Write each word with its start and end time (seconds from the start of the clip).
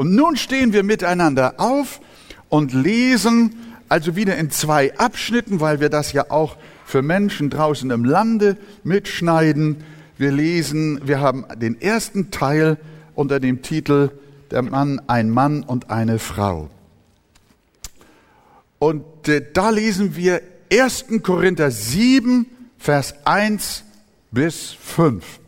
Und 0.00 0.14
nun 0.14 0.38
stehen 0.38 0.72
wir 0.72 0.82
miteinander 0.82 1.56
auf 1.58 2.00
und 2.48 2.72
lesen 2.72 3.54
also 3.90 4.16
wieder 4.16 4.34
in 4.38 4.50
zwei 4.50 4.96
Abschnitten, 4.96 5.60
weil 5.60 5.80
wir 5.80 5.90
das 5.90 6.14
ja 6.14 6.30
auch 6.30 6.56
für 6.86 7.02
Menschen 7.02 7.50
draußen 7.50 7.90
im 7.90 8.06
Lande 8.06 8.56
mitschneiden. 8.82 9.84
Wir 10.16 10.32
lesen, 10.32 11.06
wir 11.06 11.20
haben 11.20 11.44
den 11.54 11.78
ersten 11.82 12.30
Teil 12.30 12.78
unter 13.14 13.40
dem 13.40 13.60
Titel 13.60 14.08
Der 14.50 14.62
Mann, 14.62 15.02
ein 15.06 15.28
Mann 15.28 15.64
und 15.64 15.90
eine 15.90 16.18
Frau. 16.18 16.70
Und 18.78 19.28
äh, 19.28 19.44
da 19.52 19.68
lesen 19.68 20.16
wir 20.16 20.40
1. 20.72 21.08
Korinther 21.22 21.70
7, 21.70 22.46
Vers 22.78 23.16
1 23.26 23.84
bis 24.30 24.70
5. 24.70 25.39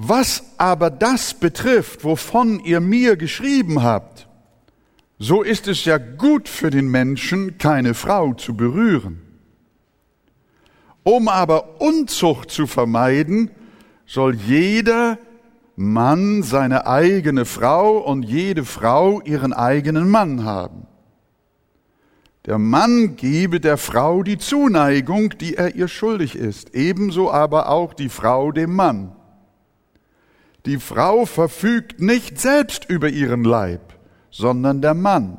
Was 0.00 0.44
aber 0.58 0.90
das 0.90 1.34
betrifft, 1.34 2.04
wovon 2.04 2.60
ihr 2.60 2.80
mir 2.80 3.16
geschrieben 3.16 3.82
habt, 3.82 4.28
so 5.18 5.42
ist 5.42 5.66
es 5.66 5.84
ja 5.84 5.98
gut 5.98 6.48
für 6.48 6.70
den 6.70 6.88
Menschen, 6.88 7.58
keine 7.58 7.94
Frau 7.94 8.32
zu 8.34 8.56
berühren. 8.56 9.20
Um 11.02 11.26
aber 11.26 11.80
Unzucht 11.80 12.52
zu 12.52 12.68
vermeiden, 12.68 13.50
soll 14.06 14.36
jeder 14.36 15.18
Mann 15.74 16.44
seine 16.44 16.86
eigene 16.86 17.44
Frau 17.44 17.98
und 17.98 18.22
jede 18.22 18.64
Frau 18.64 19.20
ihren 19.22 19.52
eigenen 19.52 20.08
Mann 20.08 20.44
haben. 20.44 20.86
Der 22.46 22.58
Mann 22.58 23.16
gebe 23.16 23.58
der 23.58 23.78
Frau 23.78 24.22
die 24.22 24.38
Zuneigung, 24.38 25.30
die 25.38 25.56
er 25.56 25.74
ihr 25.74 25.88
schuldig 25.88 26.36
ist, 26.36 26.76
ebenso 26.76 27.32
aber 27.32 27.68
auch 27.68 27.94
die 27.94 28.08
Frau 28.08 28.52
dem 28.52 28.76
Mann. 28.76 29.16
Die 30.68 30.76
Frau 30.76 31.24
verfügt 31.24 31.98
nicht 31.98 32.38
selbst 32.38 32.84
über 32.90 33.08
ihren 33.08 33.42
Leib, 33.42 33.94
sondern 34.30 34.82
der 34.82 34.92
Mann. 34.92 35.38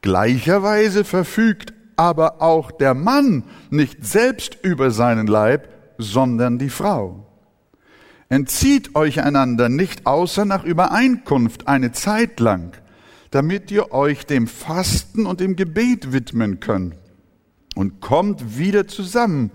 Gleicherweise 0.00 1.04
verfügt 1.04 1.72
aber 1.94 2.42
auch 2.42 2.72
der 2.72 2.94
Mann 2.94 3.44
nicht 3.70 4.04
selbst 4.04 4.58
über 4.64 4.90
seinen 4.90 5.28
Leib, 5.28 5.68
sondern 5.96 6.58
die 6.58 6.70
Frau. 6.70 7.24
Entzieht 8.28 8.96
euch 8.96 9.22
einander 9.22 9.68
nicht 9.68 10.08
außer 10.08 10.44
nach 10.44 10.64
Übereinkunft 10.64 11.68
eine 11.68 11.92
Zeit 11.92 12.40
lang, 12.40 12.72
damit 13.30 13.70
ihr 13.70 13.92
euch 13.92 14.26
dem 14.26 14.48
Fasten 14.48 15.24
und 15.24 15.38
dem 15.38 15.54
Gebet 15.54 16.12
widmen 16.12 16.58
könnt 16.58 16.96
und 17.76 18.00
kommt 18.00 18.58
wieder 18.58 18.88
zusammen, 18.88 19.52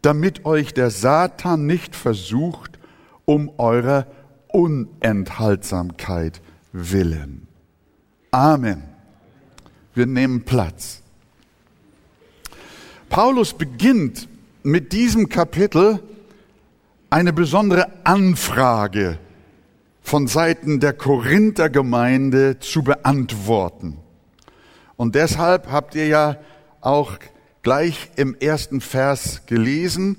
damit 0.00 0.46
euch 0.46 0.72
der 0.72 0.88
Satan 0.88 1.66
nicht 1.66 1.94
versucht, 1.94 2.78
um 3.26 3.50
eurer 3.58 4.06
Unenthaltsamkeit 4.52 6.40
willen. 6.72 7.48
Amen. 8.30 8.84
Wir 9.94 10.06
nehmen 10.06 10.44
Platz. 10.44 11.02
Paulus 13.08 13.52
beginnt 13.52 14.28
mit 14.62 14.92
diesem 14.92 15.28
Kapitel 15.28 16.02
eine 17.10 17.32
besondere 17.32 17.88
Anfrage 18.04 19.18
von 20.00 20.26
Seiten 20.26 20.80
der 20.80 20.94
Korinther 20.94 21.68
Gemeinde 21.68 22.58
zu 22.58 22.82
beantworten. 22.82 23.98
Und 24.96 25.14
deshalb 25.14 25.70
habt 25.70 25.94
ihr 25.94 26.06
ja 26.06 26.36
auch 26.80 27.18
gleich 27.62 28.10
im 28.16 28.34
ersten 28.34 28.80
Vers 28.80 29.42
gelesen, 29.46 30.16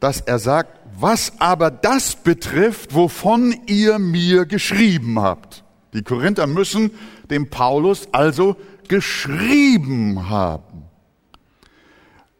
dass 0.00 0.20
er 0.20 0.38
sagt, 0.38 0.79
was 0.98 1.32
aber 1.38 1.70
das 1.70 2.16
betrifft, 2.16 2.94
wovon 2.94 3.54
ihr 3.66 3.98
mir 3.98 4.46
geschrieben 4.46 5.18
habt. 5.20 5.64
Die 5.92 6.02
Korinther 6.02 6.46
müssen 6.46 6.90
dem 7.30 7.50
Paulus 7.50 8.08
also 8.12 8.56
geschrieben 8.88 10.28
haben. 10.28 10.84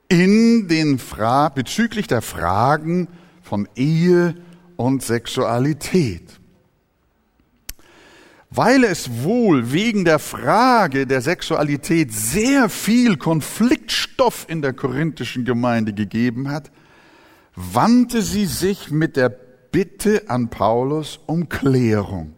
In 0.08 0.68
den 0.68 0.98
Fra 0.98 1.48
bezüglich 1.48 2.06
der 2.06 2.22
Fragen 2.22 3.08
von 3.42 3.68
Ehe 3.76 4.34
und 4.76 5.02
Sexualität. 5.02 6.40
Weil 8.50 8.82
es 8.82 9.22
wohl 9.22 9.72
wegen 9.72 10.04
der 10.04 10.18
Frage 10.18 11.06
der 11.06 11.20
Sexualität 11.20 12.12
sehr 12.12 12.68
viel 12.68 13.16
Konfliktstoff 13.16 14.46
in 14.48 14.60
der 14.60 14.72
korinthischen 14.72 15.44
Gemeinde 15.44 15.92
gegeben 15.92 16.48
hat, 16.48 16.72
wandte 17.72 18.22
sie 18.22 18.46
sich 18.46 18.90
mit 18.90 19.16
der 19.16 19.28
Bitte 19.28 20.28
an 20.28 20.50
Paulus 20.50 21.20
um 21.26 21.48
Klärung. 21.48 22.34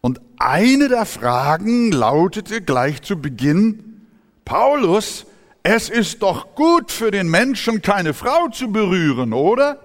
Und 0.00 0.20
eine 0.38 0.88
der 0.88 1.06
Fragen 1.06 1.90
lautete 1.92 2.60
gleich 2.60 3.02
zu 3.02 3.20
Beginn, 3.20 4.06
Paulus, 4.44 5.26
es 5.62 5.88
ist 5.88 6.22
doch 6.22 6.54
gut 6.54 6.90
für 6.92 7.10
den 7.10 7.28
Menschen, 7.28 7.82
keine 7.82 8.14
Frau 8.14 8.48
zu 8.48 8.72
berühren, 8.72 9.32
oder? 9.32 9.80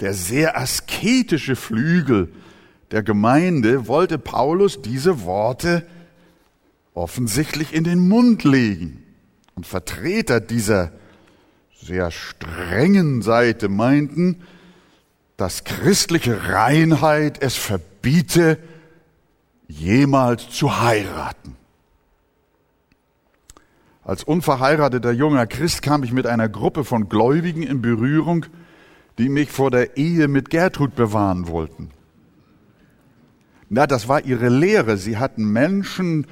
Der 0.00 0.14
sehr 0.14 0.58
asketische 0.58 1.56
Flügel 1.56 2.32
der 2.90 3.02
Gemeinde 3.02 3.88
wollte 3.88 4.18
Paulus 4.18 4.82
diese 4.82 5.24
Worte 5.24 5.86
offensichtlich 6.94 7.72
in 7.72 7.84
den 7.84 8.06
Mund 8.06 8.44
legen. 8.44 9.02
Und 9.54 9.66
Vertreter 9.66 10.40
dieser 10.40 10.92
sehr 11.84 12.10
strengen 12.10 13.20
Seite 13.20 13.68
meinten, 13.68 14.40
dass 15.36 15.64
christliche 15.64 16.48
Reinheit 16.48 17.42
es 17.42 17.56
verbiete, 17.56 18.58
jemals 19.68 20.48
zu 20.48 20.80
heiraten. 20.80 21.56
Als 24.02 24.24
unverheirateter 24.24 25.12
junger 25.12 25.46
Christ 25.46 25.82
kam 25.82 26.02
ich 26.04 26.12
mit 26.12 26.26
einer 26.26 26.48
Gruppe 26.48 26.84
von 26.84 27.10
Gläubigen 27.10 27.62
in 27.62 27.82
Berührung, 27.82 28.46
die 29.18 29.28
mich 29.28 29.50
vor 29.50 29.70
der 29.70 29.98
Ehe 29.98 30.28
mit 30.28 30.48
Gertrud 30.48 30.94
bewahren 30.94 31.48
wollten. 31.48 31.90
Na, 33.68 33.86
das 33.86 34.08
war 34.08 34.24
ihre 34.24 34.48
Lehre. 34.48 34.96
Sie 34.96 35.18
hatten 35.18 35.52
Menschen, 35.52 36.26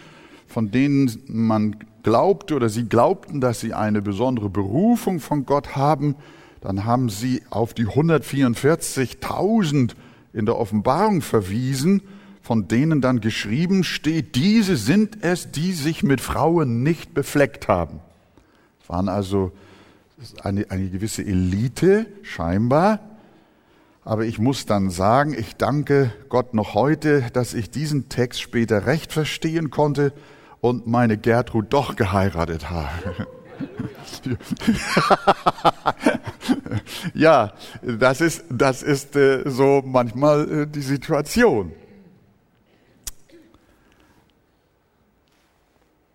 von 0.46 0.70
denen 0.70 1.22
man 1.26 1.76
glaubte 2.02 2.54
oder 2.54 2.68
sie 2.68 2.86
glaubten, 2.88 3.40
dass 3.40 3.60
sie 3.60 3.72
eine 3.74 4.02
besondere 4.02 4.50
Berufung 4.50 5.20
von 5.20 5.46
Gott 5.46 5.76
haben, 5.76 6.16
dann 6.60 6.84
haben 6.84 7.08
sie 7.08 7.42
auf 7.50 7.74
die 7.74 7.86
144.000 7.86 9.92
in 10.32 10.46
der 10.46 10.56
Offenbarung 10.56 11.20
verwiesen, 11.20 12.02
von 12.40 12.68
denen 12.68 13.00
dann 13.00 13.20
geschrieben 13.20 13.82
steht, 13.84 14.36
diese 14.36 14.76
sind 14.76 15.22
es, 15.22 15.52
die 15.52 15.72
sich 15.72 16.02
mit 16.02 16.20
Frauen 16.20 16.82
nicht 16.82 17.14
befleckt 17.14 17.68
haben. 17.68 18.00
Es 18.82 18.88
waren 18.88 19.08
also 19.08 19.52
eine, 20.42 20.68
eine 20.70 20.88
gewisse 20.88 21.24
Elite, 21.24 22.06
scheinbar. 22.22 22.98
Aber 24.04 24.24
ich 24.24 24.40
muss 24.40 24.66
dann 24.66 24.90
sagen, 24.90 25.36
ich 25.38 25.54
danke 25.56 26.12
Gott 26.28 26.54
noch 26.54 26.74
heute, 26.74 27.24
dass 27.32 27.54
ich 27.54 27.70
diesen 27.70 28.08
Text 28.08 28.40
später 28.40 28.86
recht 28.86 29.12
verstehen 29.12 29.70
konnte 29.70 30.12
und 30.62 30.86
meine 30.86 31.18
Gertrud 31.18 31.66
doch 31.70 31.96
geheiratet 31.96 32.70
habe. 32.70 33.26
ja, 37.14 37.52
das 37.82 38.20
ist, 38.20 38.44
das 38.48 38.82
ist 38.82 39.16
äh, 39.16 39.42
so 39.44 39.82
manchmal 39.84 40.62
äh, 40.62 40.66
die 40.66 40.80
Situation. 40.80 41.72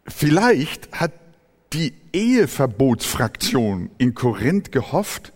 Vielleicht 0.08 0.92
hat 0.94 1.12
die 1.74 1.94
Eheverbotsfraktion 2.14 3.92
in 3.98 4.14
Korinth 4.16 4.72
gehofft, 4.72 5.34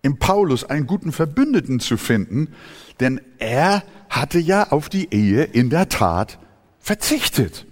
im 0.00 0.18
Paulus 0.18 0.64
einen 0.64 0.86
guten 0.86 1.12
Verbündeten 1.12 1.80
zu 1.80 1.98
finden, 1.98 2.54
denn 3.00 3.20
er 3.38 3.82
hatte 4.08 4.38
ja 4.38 4.70
auf 4.70 4.88
die 4.88 5.12
Ehe 5.12 5.44
in 5.44 5.68
der 5.68 5.90
Tat 5.90 6.38
verzichtet. 6.78 7.67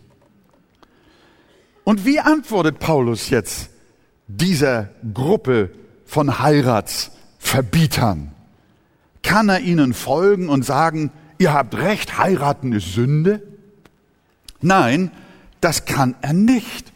Und 1.86 2.04
wie 2.04 2.18
antwortet 2.18 2.80
Paulus 2.80 3.30
jetzt 3.30 3.70
dieser 4.26 4.88
Gruppe 5.14 5.70
von 6.04 6.40
Heiratsverbietern? 6.40 8.32
Kann 9.22 9.48
er 9.48 9.60
ihnen 9.60 9.94
folgen 9.94 10.48
und 10.48 10.64
sagen, 10.64 11.12
ihr 11.38 11.54
habt 11.54 11.76
recht, 11.76 12.18
heiraten 12.18 12.72
ist 12.72 12.92
Sünde? 12.92 13.40
Nein, 14.60 15.12
das 15.60 15.84
kann 15.84 16.16
er 16.22 16.32
nicht. 16.32 16.92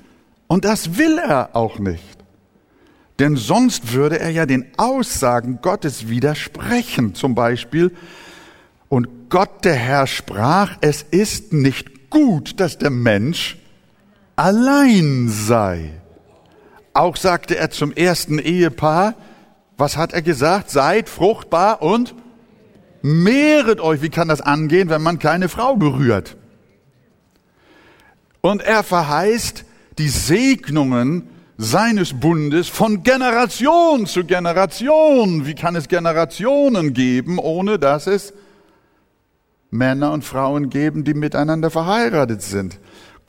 Und 0.48 0.64
das 0.64 0.98
will 0.98 1.18
er 1.18 1.54
auch 1.54 1.78
nicht. 1.78 2.02
Denn 3.20 3.36
sonst 3.36 3.92
würde 3.92 4.18
er 4.18 4.30
ja 4.30 4.44
den 4.44 4.66
Aussagen 4.76 5.60
Gottes 5.62 6.08
widersprechen. 6.08 7.14
Zum 7.14 7.36
Beispiel, 7.36 7.94
und 8.88 9.30
Gott 9.30 9.64
der 9.64 9.76
Herr 9.76 10.08
sprach, 10.08 10.78
es 10.80 11.02
ist 11.02 11.52
nicht 11.52 12.10
gut, 12.10 12.58
dass 12.58 12.76
der 12.76 12.90
Mensch 12.90 13.56
allein 14.40 15.28
sei. 15.28 15.90
Auch 16.94 17.16
sagte 17.16 17.56
er 17.56 17.70
zum 17.70 17.92
ersten 17.92 18.38
Ehepaar, 18.38 19.14
was 19.76 19.96
hat 19.98 20.12
er 20.12 20.22
gesagt? 20.22 20.70
Seid 20.70 21.08
fruchtbar 21.08 21.82
und 21.82 22.14
Mehret 23.02 23.80
euch, 23.80 24.02
wie 24.02 24.10
kann 24.10 24.28
das 24.28 24.42
angehen, 24.42 24.90
wenn 24.90 25.02
man 25.02 25.18
keine 25.18 25.48
Frau 25.48 25.76
berührt? 25.76 26.36
Und 28.42 28.62
er 28.62 28.82
verheißt 28.82 29.64
die 29.98 30.08
Segnungen 30.08 31.28
seines 31.56 32.12
Bundes 32.12 32.68
von 32.68 33.02
Generation 33.02 34.04
zu 34.04 34.24
Generation. 34.24 35.46
Wie 35.46 35.54
kann 35.54 35.76
es 35.76 35.88
Generationen 35.88 36.92
geben, 36.92 37.38
ohne 37.38 37.78
dass 37.78 38.06
es 38.06 38.34
Männer 39.70 40.12
und 40.12 40.24
Frauen 40.24 40.68
geben, 40.68 41.04
die 41.04 41.14
miteinander 41.14 41.70
verheiratet 41.70 42.42
sind? 42.42 42.78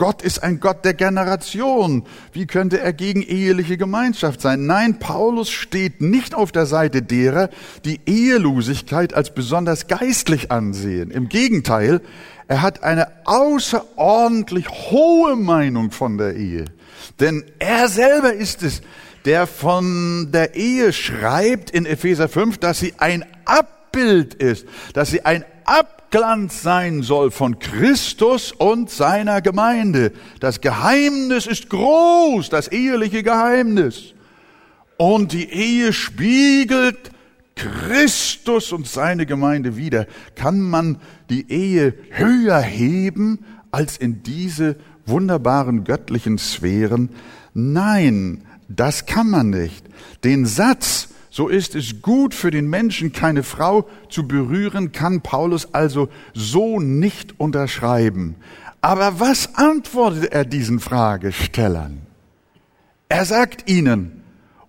Gott 0.01 0.23
ist 0.23 0.41
ein 0.41 0.59
Gott 0.59 0.83
der 0.83 0.95
Generation. 0.95 2.05
Wie 2.33 2.47
könnte 2.47 2.79
er 2.79 2.91
gegen 2.91 3.21
eheliche 3.21 3.77
Gemeinschaft 3.77 4.41
sein? 4.41 4.65
Nein, 4.65 4.97
Paulus 4.97 5.51
steht 5.51 6.01
nicht 6.01 6.33
auf 6.33 6.51
der 6.51 6.65
Seite 6.65 7.03
derer, 7.03 7.51
die 7.85 7.99
Ehelosigkeit 8.07 9.13
als 9.13 9.31
besonders 9.31 9.85
geistlich 9.85 10.49
ansehen. 10.49 11.11
Im 11.11 11.29
Gegenteil, 11.29 12.01
er 12.47 12.63
hat 12.63 12.81
eine 12.81 13.09
außerordentlich 13.25 14.69
hohe 14.89 15.35
Meinung 15.35 15.91
von 15.91 16.17
der 16.17 16.35
Ehe. 16.35 16.65
Denn 17.19 17.43
er 17.59 17.87
selber 17.87 18.33
ist 18.33 18.63
es, 18.63 18.81
der 19.25 19.45
von 19.45 20.31
der 20.31 20.55
Ehe 20.55 20.93
schreibt 20.93 21.69
in 21.69 21.85
Epheser 21.85 22.27
5, 22.27 22.57
dass 22.57 22.79
sie 22.79 22.95
ein 22.97 23.23
Abbild 23.45 24.33
ist, 24.33 24.65
dass 24.95 25.11
sie 25.11 25.25
ein 25.25 25.45
Abglanz 26.13 26.61
sein 26.61 27.03
soll 27.03 27.31
von 27.31 27.57
Christus 27.59 28.51
und 28.51 28.89
seiner 28.89 29.39
Gemeinde. 29.39 30.11
Das 30.41 30.59
Geheimnis 30.59 31.47
ist 31.47 31.69
groß, 31.69 32.49
das 32.49 32.67
eheliche 32.67 33.23
Geheimnis. 33.23 34.13
Und 34.97 35.31
die 35.31 35.49
Ehe 35.49 35.93
spiegelt 35.93 37.11
Christus 37.55 38.73
und 38.73 38.87
seine 38.87 39.25
Gemeinde 39.25 39.77
wieder. 39.77 40.05
Kann 40.35 40.59
man 40.59 40.97
die 41.29 41.49
Ehe 41.49 41.93
höher 42.09 42.59
heben 42.59 43.45
als 43.71 43.95
in 43.95 44.21
diese 44.21 44.75
wunderbaren 45.05 45.85
göttlichen 45.85 46.37
Sphären? 46.37 47.07
Nein, 47.53 48.43
das 48.67 49.05
kann 49.05 49.29
man 49.29 49.49
nicht. 49.49 49.85
Den 50.25 50.45
Satz, 50.45 51.07
so 51.31 51.47
ist 51.47 51.75
es 51.75 52.01
gut 52.01 52.35
für 52.35 52.51
den 52.51 52.69
Menschen, 52.69 53.13
keine 53.13 53.43
Frau 53.43 53.87
zu 54.09 54.27
berühren, 54.27 54.91
kann 54.91 55.21
Paulus 55.21 55.73
also 55.73 56.09
so 56.33 56.81
nicht 56.81 57.39
unterschreiben. 57.39 58.35
Aber 58.81 59.21
was 59.21 59.55
antwortet 59.55 60.33
er 60.33 60.43
diesen 60.43 60.81
Fragestellern? 60.81 62.01
Er 63.07 63.23
sagt 63.23 63.69
ihnen, 63.69 64.23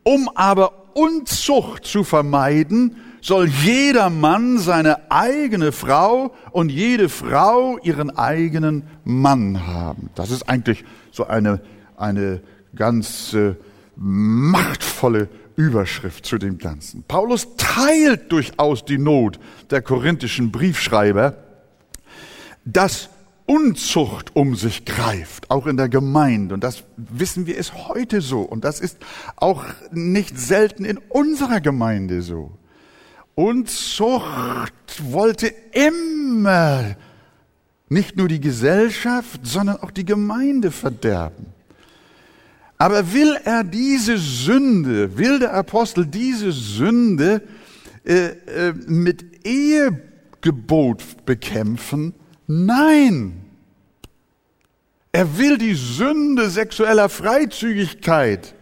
um 0.04 0.30
aber 0.34 0.94
Unzucht 0.94 1.84
zu 1.84 2.04
vermeiden, 2.04 2.96
soll 3.22 3.48
jeder 3.48 4.08
Mann 4.10 4.58
seine 4.58 5.10
eigene 5.10 5.72
Frau 5.72 6.32
und 6.52 6.70
jede 6.70 7.08
Frau 7.08 7.78
ihren 7.78 8.16
eigenen 8.16 8.84
Mann 9.04 9.66
haben. 9.66 10.10
Das 10.14 10.30
ist 10.30 10.48
eigentlich 10.48 10.84
so 11.10 11.26
eine, 11.26 11.60
eine 11.96 12.40
ganz 12.76 13.32
äh, 13.32 13.54
machtvolle 13.96 15.28
Überschrift 15.56 16.26
zu 16.26 16.38
dem 16.38 16.58
Ganzen. 16.58 17.04
Paulus 17.06 17.48
teilt 17.56 18.30
durchaus 18.32 18.84
die 18.84 18.98
Not 18.98 19.38
der 19.70 19.82
korinthischen 19.82 20.50
Briefschreiber, 20.50 21.36
dass 22.64 23.08
Unzucht 23.44 24.36
um 24.36 24.54
sich 24.54 24.84
greift, 24.84 25.50
auch 25.50 25.66
in 25.66 25.76
der 25.76 25.88
Gemeinde. 25.88 26.54
Und 26.54 26.62
das 26.62 26.84
wissen 26.96 27.46
wir 27.46 27.56
ist 27.56 27.88
heute 27.88 28.20
so. 28.20 28.42
Und 28.42 28.64
das 28.64 28.80
ist 28.80 28.98
auch 29.36 29.64
nicht 29.90 30.38
selten 30.38 30.84
in 30.84 30.98
unserer 31.08 31.60
Gemeinde 31.60 32.22
so. 32.22 32.52
Unzucht 33.34 34.72
wollte 35.02 35.52
immer 35.72 36.96
nicht 37.88 38.16
nur 38.16 38.28
die 38.28 38.40
Gesellschaft, 38.40 39.40
sondern 39.42 39.76
auch 39.78 39.90
die 39.90 40.04
Gemeinde 40.04 40.70
verderben. 40.70 41.46
Aber 42.82 43.12
will 43.12 43.38
er 43.44 43.62
diese 43.62 44.18
Sünde, 44.18 45.16
will 45.16 45.38
der 45.38 45.54
Apostel 45.54 46.04
diese 46.04 46.50
Sünde 46.50 47.40
äh, 48.04 48.30
äh, 48.30 48.72
mit 48.88 49.46
Ehegebot 49.46 51.24
bekämpfen? 51.24 52.12
Nein. 52.48 53.40
Er 55.12 55.38
will 55.38 55.58
die 55.58 55.74
Sünde 55.74 56.50
sexueller 56.50 57.08
Freizügigkeit 57.08 58.52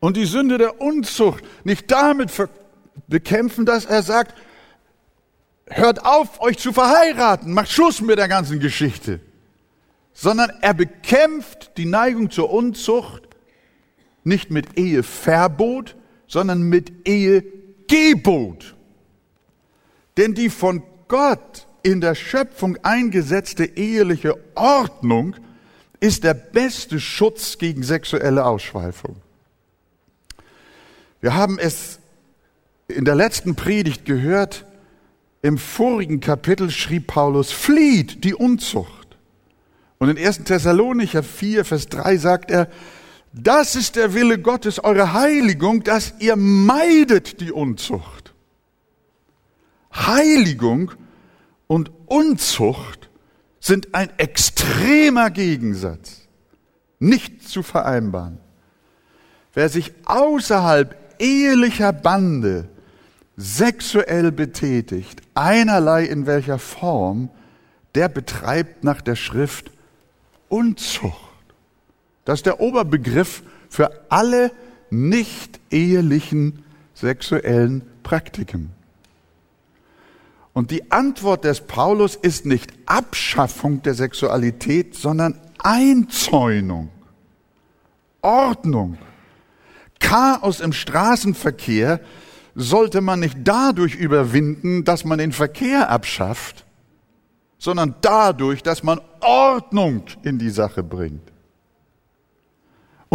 und 0.00 0.16
die 0.16 0.26
Sünde 0.26 0.58
der 0.58 0.80
Unzucht 0.80 1.44
nicht 1.62 1.88
damit 1.88 2.32
bekämpfen, 3.06 3.64
dass 3.64 3.84
er 3.84 4.02
sagt, 4.02 4.34
hört 5.68 6.04
auf, 6.04 6.40
euch 6.40 6.58
zu 6.58 6.72
verheiraten, 6.72 7.54
macht 7.54 7.70
Schluss 7.70 8.00
mit 8.00 8.18
der 8.18 8.26
ganzen 8.26 8.58
Geschichte, 8.58 9.20
sondern 10.12 10.50
er 10.62 10.74
bekämpft 10.74 11.76
die 11.76 11.86
Neigung 11.86 12.32
zur 12.32 12.50
Unzucht 12.50 13.25
nicht 14.26 14.50
mit 14.50 14.78
Eheverbot, 14.78 15.96
sondern 16.26 16.62
mit 16.62 17.06
Ehegebot. 17.06 18.74
Denn 20.16 20.34
die 20.34 20.50
von 20.50 20.82
Gott 21.08 21.66
in 21.82 22.00
der 22.00 22.14
Schöpfung 22.14 22.76
eingesetzte 22.82 23.64
eheliche 23.64 24.34
Ordnung 24.56 25.36
ist 26.00 26.24
der 26.24 26.34
beste 26.34 26.98
Schutz 26.98 27.58
gegen 27.58 27.82
sexuelle 27.82 28.44
Ausschweifung. 28.44 29.16
Wir 31.20 31.34
haben 31.34 31.58
es 31.58 32.00
in 32.88 33.04
der 33.04 33.14
letzten 33.14 33.54
Predigt 33.54 34.04
gehört, 34.04 34.66
im 35.42 35.58
vorigen 35.58 36.20
Kapitel 36.20 36.70
schrieb 36.70 37.06
Paulus, 37.06 37.52
flieht 37.52 38.24
die 38.24 38.34
Unzucht. 38.34 39.16
Und 39.98 40.08
in 40.08 40.18
1. 40.18 40.44
Thessalonicher 40.44 41.22
4, 41.22 41.64
Vers 41.64 41.88
3 41.88 42.16
sagt 42.16 42.50
er, 42.50 42.68
das 43.32 43.76
ist 43.76 43.96
der 43.96 44.14
Wille 44.14 44.38
Gottes, 44.38 44.82
eure 44.82 45.12
Heiligung, 45.12 45.82
dass 45.82 46.14
ihr 46.18 46.36
meidet 46.36 47.40
die 47.40 47.52
Unzucht. 47.52 48.34
Heiligung 49.92 50.92
und 51.66 51.90
Unzucht 52.06 53.08
sind 53.60 53.94
ein 53.94 54.10
extremer 54.18 55.30
Gegensatz, 55.30 56.28
nicht 56.98 57.48
zu 57.48 57.62
vereinbaren. 57.62 58.38
Wer 59.54 59.68
sich 59.68 59.92
außerhalb 60.04 60.96
ehelicher 61.18 61.92
Bande 61.92 62.68
sexuell 63.36 64.32
betätigt, 64.32 65.22
einerlei 65.34 66.04
in 66.04 66.26
welcher 66.26 66.58
Form, 66.58 67.30
der 67.94 68.08
betreibt 68.08 68.84
nach 68.84 69.00
der 69.00 69.16
Schrift 69.16 69.70
Unzucht. 70.48 71.25
Das 72.26 72.40
ist 72.40 72.46
der 72.46 72.60
Oberbegriff 72.60 73.42
für 73.70 73.90
alle 74.10 74.50
nicht 74.90 75.60
ehelichen 75.70 76.64
sexuellen 76.92 77.82
Praktiken. 78.02 78.72
Und 80.52 80.70
die 80.70 80.90
Antwort 80.90 81.44
des 81.44 81.60
Paulus 81.60 82.16
ist 82.16 82.44
nicht 82.44 82.72
Abschaffung 82.86 83.82
der 83.82 83.94
Sexualität, 83.94 84.96
sondern 84.96 85.38
Einzäunung, 85.58 86.88
Ordnung. 88.22 88.98
Chaos 90.00 90.60
im 90.60 90.72
Straßenverkehr 90.72 92.00
sollte 92.56 93.02
man 93.02 93.20
nicht 93.20 93.36
dadurch 93.44 93.94
überwinden, 93.94 94.82
dass 94.82 95.04
man 95.04 95.18
den 95.18 95.32
Verkehr 95.32 95.90
abschafft, 95.90 96.64
sondern 97.58 97.94
dadurch, 98.00 98.64
dass 98.64 98.82
man 98.82 99.00
Ordnung 99.20 100.04
in 100.22 100.38
die 100.38 100.50
Sache 100.50 100.82
bringt. 100.82 101.35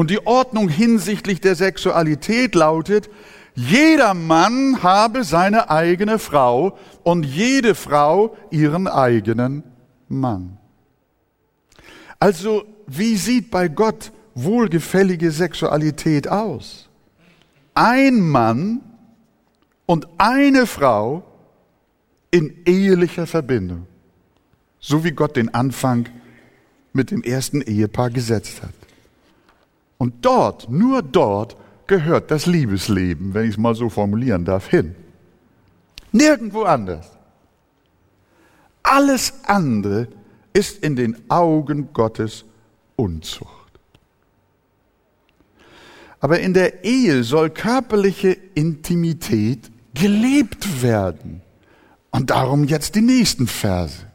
Und 0.02 0.10
die 0.10 0.26
Ordnung 0.26 0.68
hinsichtlich 0.68 1.42
der 1.42 1.54
Sexualität 1.54 2.56
lautet, 2.56 3.08
jeder 3.54 4.16
Mann 4.16 4.82
habe 4.82 5.24
seine 5.24 5.70
eigene 5.70 6.18
Frau 6.18 6.76
und 7.04 7.24
jede 7.24 7.76
Frau 7.76 8.36
ihren 8.50 8.88
eigenen 8.88 9.62
Mann. 10.08 10.58
Also, 12.18 12.64
wie 12.88 13.16
sieht 13.16 13.52
bei 13.52 13.68
Gott 13.68 14.12
wohlgefällige 14.34 15.30
Sexualität 15.30 16.28
aus? 16.28 16.90
Ein 17.76 18.22
Mann 18.22 18.82
und 19.86 20.08
eine 20.18 20.66
Frau 20.66 21.22
in 22.32 22.56
ehelicher 22.66 23.28
Verbindung, 23.28 23.86
so 24.80 25.04
wie 25.04 25.12
Gott 25.12 25.36
den 25.36 25.54
Anfang 25.54 26.10
mit 26.92 27.12
dem 27.12 27.22
ersten 27.22 27.62
Ehepaar 27.62 28.10
gesetzt 28.10 28.64
hat. 28.64 28.81
Und 30.02 30.26
dort, 30.26 30.68
nur 30.68 31.04
dort, 31.04 31.56
gehört 31.86 32.32
das 32.32 32.48
Liebesleben, 32.48 33.36
wenn 33.36 33.44
ich 33.46 33.52
es 33.52 33.58
mal 33.60 33.76
so 33.76 33.88
formulieren 33.88 34.46
darf, 34.46 34.68
hin. 34.68 34.96
Nirgendwo 36.12 36.64
anders. 36.64 37.08
Alles 38.82 39.32
andere 39.46 40.08
ist 40.54 40.84
in 40.84 40.96
den 40.96 41.30
Augen 41.30 41.94
Gottes 41.94 42.46
Unzucht. 42.96 43.72
Aber 46.20 46.40
in 46.40 46.56
der 46.56 46.84
Ehe 46.84 47.24
soll 47.24 47.52
körperliche 47.52 48.36
Intimität 48.56 49.70
gelebt 49.94 50.82
werden. 50.82 51.44
Und 52.10 52.32
darum 52.32 52.64
jetzt 52.64 52.96
die 52.96 53.02
nächsten 53.02 53.46
Verse. 53.46 54.08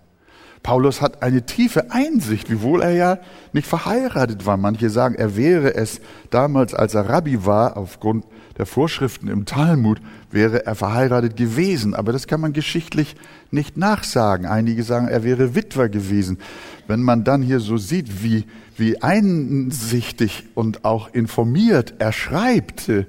Paulus 0.66 1.00
hat 1.00 1.22
eine 1.22 1.46
tiefe 1.46 1.92
Einsicht, 1.92 2.50
wiewohl 2.50 2.82
er 2.82 2.90
ja 2.90 3.18
nicht 3.52 3.68
verheiratet 3.68 4.46
war. 4.46 4.56
Manche 4.56 4.90
sagen, 4.90 5.14
er 5.14 5.36
wäre 5.36 5.76
es 5.76 6.00
damals, 6.30 6.74
als 6.74 6.94
er 6.94 7.08
Rabbi 7.08 7.46
war, 7.46 7.76
aufgrund 7.76 8.24
der 8.58 8.66
Vorschriften 8.66 9.28
im 9.28 9.44
Talmud, 9.44 10.00
wäre 10.32 10.66
er 10.66 10.74
verheiratet 10.74 11.36
gewesen. 11.36 11.94
Aber 11.94 12.10
das 12.10 12.26
kann 12.26 12.40
man 12.40 12.52
geschichtlich 12.52 13.14
nicht 13.52 13.76
nachsagen. 13.76 14.44
Einige 14.44 14.82
sagen, 14.82 15.06
er 15.06 15.22
wäre 15.22 15.54
Witwer 15.54 15.88
gewesen. 15.88 16.38
Wenn 16.88 17.00
man 17.00 17.22
dann 17.22 17.42
hier 17.42 17.60
so 17.60 17.76
sieht, 17.76 18.24
wie, 18.24 18.44
wie 18.76 19.00
einsichtig 19.00 20.48
und 20.56 20.84
auch 20.84 21.14
informiert 21.14 21.94
er 22.00 22.10
schreibt, 22.10 22.88
äh, 22.88 23.04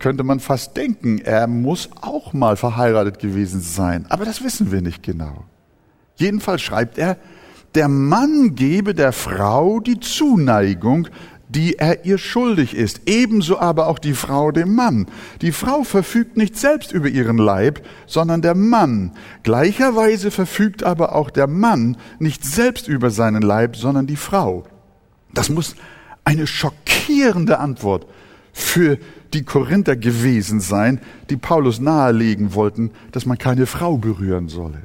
könnte 0.00 0.24
man 0.24 0.40
fast 0.40 0.76
denken, 0.76 1.18
er 1.18 1.46
muss 1.46 1.90
auch 2.00 2.32
mal 2.32 2.56
verheiratet 2.56 3.20
gewesen 3.20 3.60
sein. 3.60 4.04
Aber 4.08 4.24
das 4.24 4.42
wissen 4.42 4.72
wir 4.72 4.82
nicht 4.82 5.04
genau. 5.04 5.44
Jedenfalls 6.18 6.62
schreibt 6.62 6.98
er, 6.98 7.16
der 7.74 7.88
Mann 7.88 8.54
gebe 8.54 8.92
der 8.92 9.12
Frau 9.12 9.78
die 9.78 10.00
Zuneigung, 10.00 11.08
die 11.48 11.78
er 11.78 12.04
ihr 12.04 12.18
schuldig 12.18 12.74
ist, 12.74 13.02
ebenso 13.06 13.58
aber 13.58 13.86
auch 13.86 13.98
die 13.98 14.12
Frau 14.12 14.50
dem 14.50 14.74
Mann. 14.74 15.06
Die 15.40 15.52
Frau 15.52 15.82
verfügt 15.84 16.36
nicht 16.36 16.56
selbst 16.58 16.92
über 16.92 17.08
ihren 17.08 17.38
Leib, 17.38 17.86
sondern 18.06 18.42
der 18.42 18.54
Mann. 18.54 19.12
Gleicherweise 19.44 20.30
verfügt 20.30 20.82
aber 20.82 21.14
auch 21.14 21.30
der 21.30 21.46
Mann 21.46 21.96
nicht 22.18 22.44
selbst 22.44 22.88
über 22.88 23.10
seinen 23.10 23.42
Leib, 23.42 23.76
sondern 23.76 24.06
die 24.06 24.16
Frau. 24.16 24.64
Das 25.32 25.48
muss 25.48 25.76
eine 26.24 26.46
schockierende 26.46 27.60
Antwort 27.60 28.06
für 28.52 28.98
die 29.32 29.44
Korinther 29.44 29.96
gewesen 29.96 30.60
sein, 30.60 31.00
die 31.30 31.36
Paulus 31.36 31.80
nahelegen 31.80 32.54
wollten, 32.54 32.90
dass 33.12 33.24
man 33.24 33.38
keine 33.38 33.66
Frau 33.66 33.98
berühren 33.98 34.48
solle. 34.48 34.82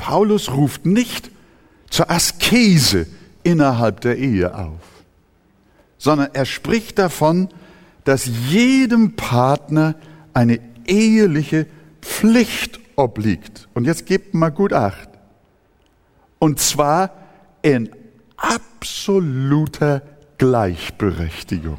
Paulus 0.00 0.50
ruft 0.50 0.86
nicht 0.86 1.30
zur 1.90 2.10
Askese 2.10 3.06
innerhalb 3.42 4.00
der 4.00 4.16
Ehe 4.16 4.56
auf, 4.56 4.80
sondern 5.98 6.30
er 6.32 6.46
spricht 6.46 6.98
davon, 6.98 7.50
dass 8.04 8.24
jedem 8.48 9.14
Partner 9.16 9.96
eine 10.32 10.58
eheliche 10.86 11.66
Pflicht 12.00 12.80
obliegt. 12.96 13.68
Und 13.74 13.84
jetzt 13.84 14.06
gebt 14.06 14.32
mal 14.32 14.48
gut 14.48 14.72
acht. 14.72 15.10
Und 16.38 16.60
zwar 16.60 17.10
in 17.60 17.90
absoluter 18.38 20.00
Gleichberechtigung. 20.38 21.76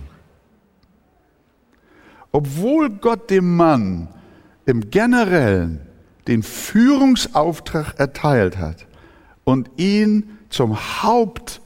Obwohl 2.32 2.92
Gott 2.92 3.32
dem 3.32 3.56
Mann 3.56 4.10
im 4.68 4.92
generellen 4.92 5.88
den 6.28 6.44
Führungsauftrag 6.44 8.00
erteilt 8.00 8.58
hat 8.58 8.86
und 9.44 9.70
ihn 9.78 10.38
zum 10.50 10.78
Haupt 11.04 11.62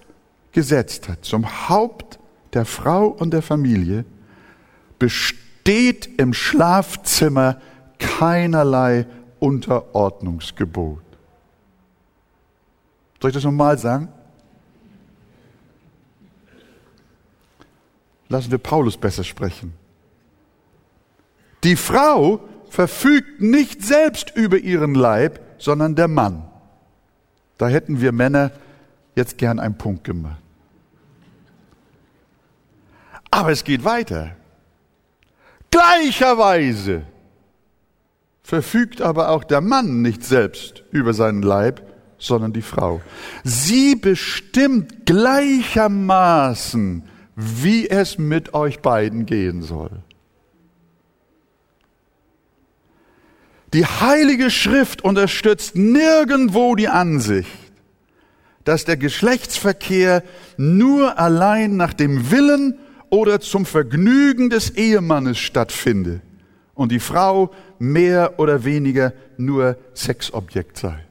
gesetzt 0.52 1.10
hat, 1.10 1.26
zum 1.26 1.70
Haupt 1.70 2.20
der 2.54 2.66
Frau 2.66 3.08
und 3.08 3.32
der 3.32 3.42
Familie, 3.42 4.06
besteht 4.98 6.10
im 6.20 6.34
Schlafzimmer 6.34 7.60
keinerlei 8.00 9.06
Unterordnungsgebot. 9.40 11.02
Soll 13.22 13.30
ich 13.30 13.36
das 13.36 13.44
nochmal 13.44 13.78
sagen? 13.78 14.08
Lassen 18.30 18.52
wir 18.52 18.58
Paulus 18.58 18.98
besser 18.98 19.24
sprechen. 19.24 19.74
Die 21.64 21.76
Frau 21.76 22.40
verfügt 22.76 23.42
nicht 23.42 23.82
selbst 23.84 24.36
über 24.36 24.58
ihren 24.58 24.96
Leib, 24.96 25.40
sondern 25.58 25.96
der 25.96 26.10
Mann. 26.10 26.44
Da 27.58 27.70
hätten 27.70 28.02
wir 28.02 28.12
Männer 28.12 28.52
jetzt 29.16 29.38
gern 29.38 29.62
einen 29.62 29.78
Punkt 29.78 30.04
gemacht. 30.04 30.42
Aber 33.32 33.54
es 33.54 33.64
geht 33.64 33.86
weiter. 33.86 34.36
Gleicherweise 35.72 37.04
verfügt 38.44 39.02
aber 39.02 39.30
auch 39.30 39.46
der 39.46 39.62
Mann 39.62 40.02
nicht 40.02 40.26
selbst 40.26 40.84
über 40.92 41.14
seinen 41.14 41.44
Leib, 41.44 41.82
sondern 42.18 42.52
die 42.52 42.62
Frau. 42.62 43.00
Sie 43.46 43.96
bestimmt 43.96 45.06
gleichermaßen, 45.06 47.04
wie 47.38 47.90
es 47.90 48.18
mit 48.18 48.54
euch 48.54 48.82
beiden 48.82 49.26
gehen 49.26 49.62
soll. 49.62 50.04
Die 53.76 53.86
Heilige 53.86 54.52
Schrift 54.52 55.02
unterstützt 55.04 55.76
nirgendwo 55.76 56.76
die 56.76 56.88
Ansicht, 56.88 57.50
dass 58.64 58.86
der 58.86 58.96
Geschlechtsverkehr 58.96 60.24
nur 60.56 61.20
allein 61.20 61.76
nach 61.76 61.92
dem 61.94 62.32
Willen 62.32 62.80
oder 63.10 63.42
zum 63.42 63.66
Vergnügen 63.66 64.50
des 64.50 64.70
Ehemannes 64.70 65.40
stattfinde 65.40 66.22
und 66.74 66.94
die 66.94 67.02
Frau 67.02 67.54
mehr 67.78 68.40
oder 68.40 68.64
weniger 68.64 69.12
nur 69.36 69.78
Sexobjekt 69.94 70.78
sei. 70.78 71.06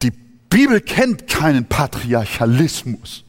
Die 0.00 0.12
Bibel 0.48 0.80
kennt 0.80 1.26
keinen 1.26 1.64
Patriarchalismus 1.68 3.24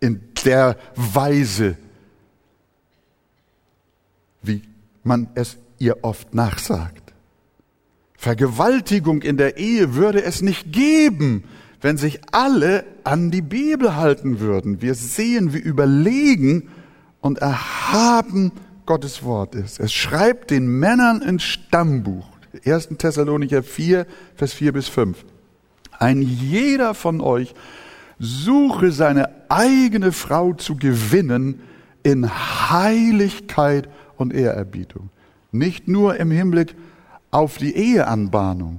in 0.00 0.31
der 0.42 0.76
Weise, 0.94 1.76
wie 4.42 4.62
man 5.02 5.28
es 5.34 5.56
ihr 5.78 6.02
oft 6.02 6.34
nachsagt. 6.34 7.12
Vergewaltigung 8.16 9.22
in 9.22 9.36
der 9.36 9.56
Ehe 9.56 9.94
würde 9.94 10.22
es 10.22 10.42
nicht 10.42 10.72
geben, 10.72 11.44
wenn 11.80 11.96
sich 11.96 12.20
alle 12.30 12.84
an 13.02 13.32
die 13.32 13.42
Bibel 13.42 13.96
halten 13.96 14.38
würden. 14.38 14.80
Wir 14.80 14.94
sehen, 14.94 15.52
wie 15.52 15.58
überlegen 15.58 16.68
und 17.20 17.38
erhaben 17.38 18.52
Gottes 18.86 19.24
Wort 19.24 19.54
ist. 19.56 19.80
Es 19.80 19.92
schreibt 19.92 20.50
den 20.50 20.66
Männern 20.66 21.20
ins 21.20 21.42
Stammbuch, 21.42 22.28
1. 22.64 22.90
Thessalonicher 22.98 23.62
4, 23.62 24.06
Vers 24.36 24.52
4 24.52 24.72
bis 24.72 24.88
5. 24.88 25.24
Ein 25.98 26.22
jeder 26.22 26.94
von 26.94 27.20
euch 27.20 27.54
suche 28.24 28.92
seine 28.92 29.28
eigene 29.48 30.12
Frau 30.12 30.52
zu 30.52 30.76
gewinnen 30.76 31.60
in 32.04 32.30
Heiligkeit 32.70 33.88
und 34.16 34.32
Ehrerbietung. 34.32 35.10
Nicht 35.50 35.88
nur 35.88 36.16
im 36.18 36.30
Hinblick 36.30 36.76
auf 37.32 37.58
die 37.58 37.74
Eheanbahnung, 37.74 38.78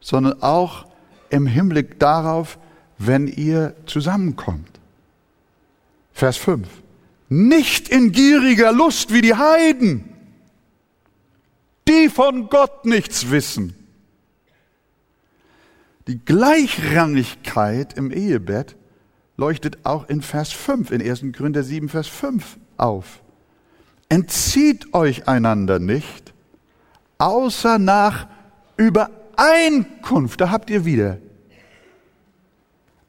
sondern 0.00 0.42
auch 0.42 0.86
im 1.30 1.46
Hinblick 1.46 2.00
darauf, 2.00 2.58
wenn 2.98 3.28
ihr 3.28 3.76
zusammenkommt. 3.86 4.80
Vers 6.12 6.36
5. 6.36 6.66
Nicht 7.28 7.88
in 7.88 8.10
gieriger 8.10 8.72
Lust 8.72 9.12
wie 9.12 9.20
die 9.20 9.34
Heiden, 9.34 10.08
die 11.86 12.08
von 12.08 12.48
Gott 12.48 12.84
nichts 12.84 13.30
wissen 13.30 13.83
die 16.06 16.24
Gleichrangigkeit 16.24 17.94
im 17.94 18.10
Ehebett 18.10 18.76
leuchtet 19.36 19.84
auch 19.84 20.08
in 20.08 20.22
Vers 20.22 20.52
5, 20.52 20.90
in 20.90 21.02
1. 21.02 21.24
Korinther 21.36 21.62
7, 21.62 21.88
Vers 21.88 22.08
5 22.08 22.58
auf. 22.76 23.20
Entzieht 24.08 24.92
euch 24.94 25.28
einander 25.28 25.78
nicht, 25.78 26.34
außer 27.18 27.78
nach 27.78 28.28
Übereinkunft, 28.76 30.40
da 30.40 30.50
habt 30.50 30.70
ihr 30.70 30.84
wieder, 30.84 31.18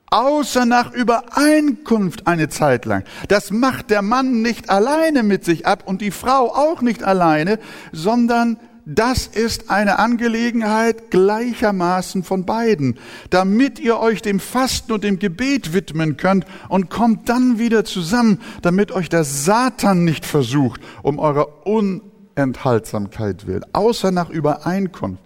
außer 0.07 0.65
nach 0.65 0.93
Übereinkunft 0.93 2.25
eine 2.27 2.47
Zeit 2.47 2.85
lang. 2.85 3.03
Das 3.27 3.51
macht 3.51 3.89
der 3.89 4.01
Mann 4.01 4.41
nicht 4.41 4.69
alleine 4.69 5.23
mit 5.23 5.43
sich 5.43 5.67
ab 5.67 5.83
und 5.85 6.01
die 6.01 6.11
Frau 6.11 6.53
auch 6.55 6.81
nicht 6.81 7.03
alleine, 7.03 7.59
sondern 7.91 8.57
das 8.85 9.25
ist 9.25 9.71
eine 9.71 9.97
Angelegenheit 9.97 11.09
gleichermaßen 11.09 12.23
von 12.23 12.45
beiden, 12.45 12.99
damit 13.31 13.79
ihr 13.79 13.99
euch 13.99 14.21
dem 14.21 14.39
Fasten 14.39 14.91
und 14.91 15.03
dem 15.03 15.17
Gebet 15.17 15.73
widmen 15.73 16.17
könnt 16.17 16.45
und 16.69 16.91
kommt 16.91 17.27
dann 17.27 17.57
wieder 17.57 17.83
zusammen, 17.83 18.39
damit 18.61 18.91
euch 18.91 19.09
der 19.09 19.23
Satan 19.23 20.03
nicht 20.03 20.25
versucht, 20.25 20.81
um 21.01 21.17
eurer 21.17 21.65
Unenthaltsamkeit 21.65 23.47
willen, 23.47 23.65
außer 23.73 24.11
nach 24.11 24.29
Übereinkunft. 24.29 25.21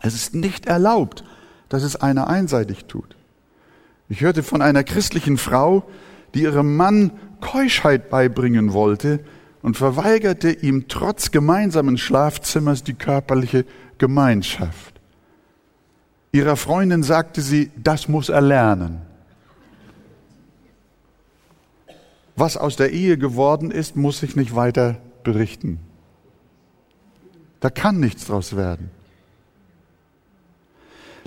Es 0.00 0.14
ist 0.14 0.34
nicht 0.34 0.66
erlaubt, 0.66 1.24
dass 1.68 1.82
es 1.82 1.96
einer 1.96 2.28
einseitig 2.28 2.86
tut. 2.86 3.16
Ich 4.08 4.22
hörte 4.22 4.42
von 4.42 4.62
einer 4.62 4.82
christlichen 4.82 5.36
Frau, 5.36 5.84
die 6.34 6.42
ihrem 6.42 6.76
Mann 6.76 7.12
Keuschheit 7.40 8.08
beibringen 8.08 8.72
wollte, 8.72 9.20
und 9.64 9.76
verweigerte 9.76 10.52
ihm 10.52 10.86
trotz 10.86 11.32
gemeinsamen 11.32 11.98
Schlafzimmers 11.98 12.84
die 12.84 12.94
körperliche 12.94 13.64
Gemeinschaft. 13.98 15.00
Ihrer 16.30 16.54
Freundin 16.54 17.02
sagte 17.02 17.40
sie, 17.40 17.72
das 17.76 18.06
muss 18.06 18.28
er 18.28 18.42
lernen. 18.42 19.00
was 22.36 22.56
aus 22.56 22.76
der 22.76 22.92
Ehe 22.92 23.16
geworden 23.18 23.70
ist, 23.70 23.96
muss 23.96 24.22
ich 24.22 24.36
nicht 24.36 24.54
weiter 24.54 24.96
berichten. 25.22 25.78
Da 27.60 27.70
kann 27.70 28.00
nichts 28.00 28.26
draus 28.26 28.56
werden. 28.56 28.90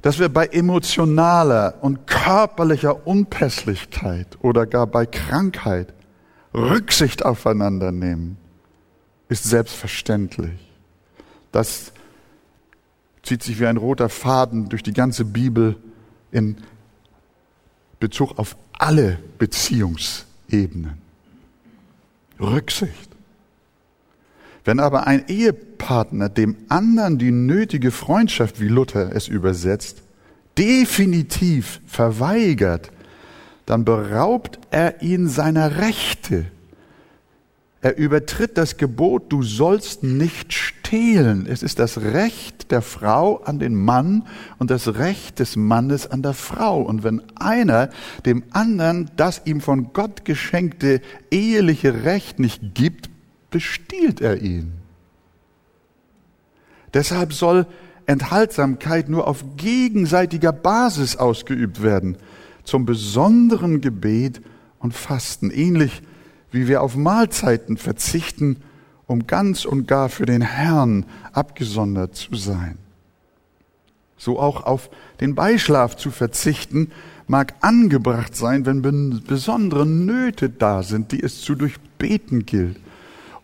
Dass 0.01 0.20
wir 0.20 0.29
bei 0.29 0.46
emotionaler 0.48 1.75
und 1.82 2.06
körperlicher 2.06 3.08
Unpässlichkeit 3.08 4.38
oder 4.41 4.67
gar 4.67 4.86
bei 4.86 5.06
Krankheit 5.06 5.94
Rücksicht 6.53 7.25
aufeinander 7.25 7.91
nehmen, 7.91 8.37
ist 9.29 9.43
selbstverständlich. 9.43 10.59
Das 11.51 11.91
zieht 13.23 13.43
sich 13.43 13.59
wie 13.59 13.67
ein 13.67 13.77
roter 13.77 14.09
Faden 14.09 14.69
durch 14.69 14.83
die 14.83 14.93
ganze 14.93 15.25
Bibel 15.25 15.75
in 16.31 16.57
Bezug 17.99 18.37
auf 18.37 18.55
alle 18.73 19.19
Beziehungsebenen. 19.37 21.01
Rücksicht. 22.39 23.09
Wenn 24.63 24.79
aber 24.79 25.07
ein 25.07 25.27
Ehepartner 25.27 26.29
dem 26.29 26.57
anderen 26.69 27.17
die 27.17 27.31
nötige 27.31 27.91
Freundschaft, 27.91 28.59
wie 28.59 28.67
Luther 28.67 29.15
es 29.15 29.27
übersetzt, 29.27 30.03
definitiv 30.57 31.81
verweigert, 31.85 32.91
dann 33.67 33.83
beraubt 33.83 34.59
er 34.71 35.03
ihn 35.03 35.27
seiner 35.27 35.77
Rechte. 35.77 36.45
Er 37.81 37.97
übertritt 37.97 38.57
das 38.57 38.77
Gebot, 38.77 39.31
du 39.31 39.43
sollst 39.43 40.03
nicht 40.03 40.53
stehlen. 40.53 41.45
Es 41.45 41.63
ist 41.63 41.77
das 41.77 41.97
Recht 41.97 42.71
der 42.71 42.81
Frau 42.81 43.38
an 43.43 43.59
den 43.59 43.75
Mann 43.75 44.25
und 44.57 44.71
das 44.71 44.95
Recht 44.95 45.39
des 45.39 45.57
Mannes 45.57 46.09
an 46.09 46.24
der 46.24 46.33
Frau. 46.33 46.81
Und 46.81 47.03
wenn 47.03 47.21
einer 47.36 47.89
dem 48.25 48.43
anderen 48.51 49.12
das 49.17 49.41
ihm 49.43 49.59
von 49.59 49.91
Gott 49.91 50.24
geschenkte 50.24 51.01
eheliche 51.29 52.05
Recht 52.05 52.39
nicht 52.39 52.74
gibt, 52.74 53.09
bestiehlt 53.51 54.21
er 54.21 54.41
ihn. 54.41 54.71
Deshalb 56.93 57.33
soll 57.33 57.67
Enthaltsamkeit 58.05 59.09
nur 59.09 59.27
auf 59.27 59.43
gegenseitiger 59.57 60.53
Basis 60.53 61.17
ausgeübt 61.17 61.83
werden, 61.83 62.17
zum 62.67 62.86
besonderen 62.86 63.79
Gebet 63.79 64.41
und 64.79 64.93
Fasten, 64.93 65.51
ähnlich 65.51 66.01
wie 66.51 66.67
wir 66.67 66.81
auf 66.81 66.97
Mahlzeiten 66.97 67.77
verzichten, 67.77 68.57
um 69.05 69.25
ganz 69.25 69.63
und 69.63 69.88
gar 69.88 70.09
für 70.09 70.25
den 70.25 70.41
Herrn 70.41 71.05
abgesondert 71.31 72.15
zu 72.15 72.36
sein. 72.36 72.77
So 74.17 74.38
auch 74.38 74.65
auf 74.65 74.89
den 75.21 75.33
Beischlaf 75.33 75.95
zu 75.95 76.12
verzichten, 76.12 76.91
mag 77.25 77.53
angebracht 77.62 78.36
sein, 78.36 78.65
wenn 78.65 79.24
besondere 79.25 79.86
Nöte 79.86 80.50
da 80.50 80.83
sind, 80.83 81.13
die 81.13 81.24
es 81.24 81.39
zu 81.39 81.55
durchbeten 81.55 82.45
gilt. 82.45 82.77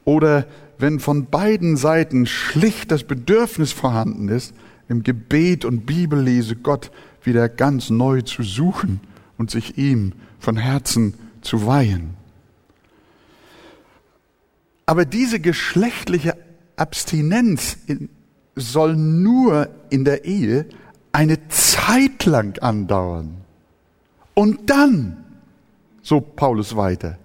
Oder 0.04 0.48
wenn 0.80 1.00
von 1.00 1.28
beiden 1.28 1.78
Seiten 1.78 2.26
schlicht 2.26 2.92
das 2.92 3.06
Bedürfnis 3.06 3.72
vorhanden 3.72 4.28
ist, 4.28 4.54
im 4.90 5.04
Gebet 5.04 5.64
und 5.64 5.86
Bibellese 5.86 6.58
Gott 6.58 6.92
wieder 7.24 7.48
ganz 7.48 7.90
neu 7.90 8.22
zu 8.22 8.44
suchen 8.44 9.00
und 9.38 9.52
sich 9.52 9.78
ihm 9.78 10.14
von 10.40 10.58
Herzen 10.58 11.14
zu 11.42 11.66
weihen. 11.66 12.16
Aber 14.86 15.06
diese 15.06 15.40
geschlechtliche 15.40 16.38
Abstinenz 16.76 17.78
soll 18.56 18.96
nur 18.96 19.70
in 19.90 20.06
der 20.06 20.26
Ehe 20.26 20.66
eine 21.12 21.48
Zeit 21.48 22.26
lang 22.26 22.62
andauern. 22.62 23.38
Und 24.34 24.70
dann, 24.70 25.24
so 26.02 26.20
Paulus 26.20 26.76
weiter, 26.76 27.18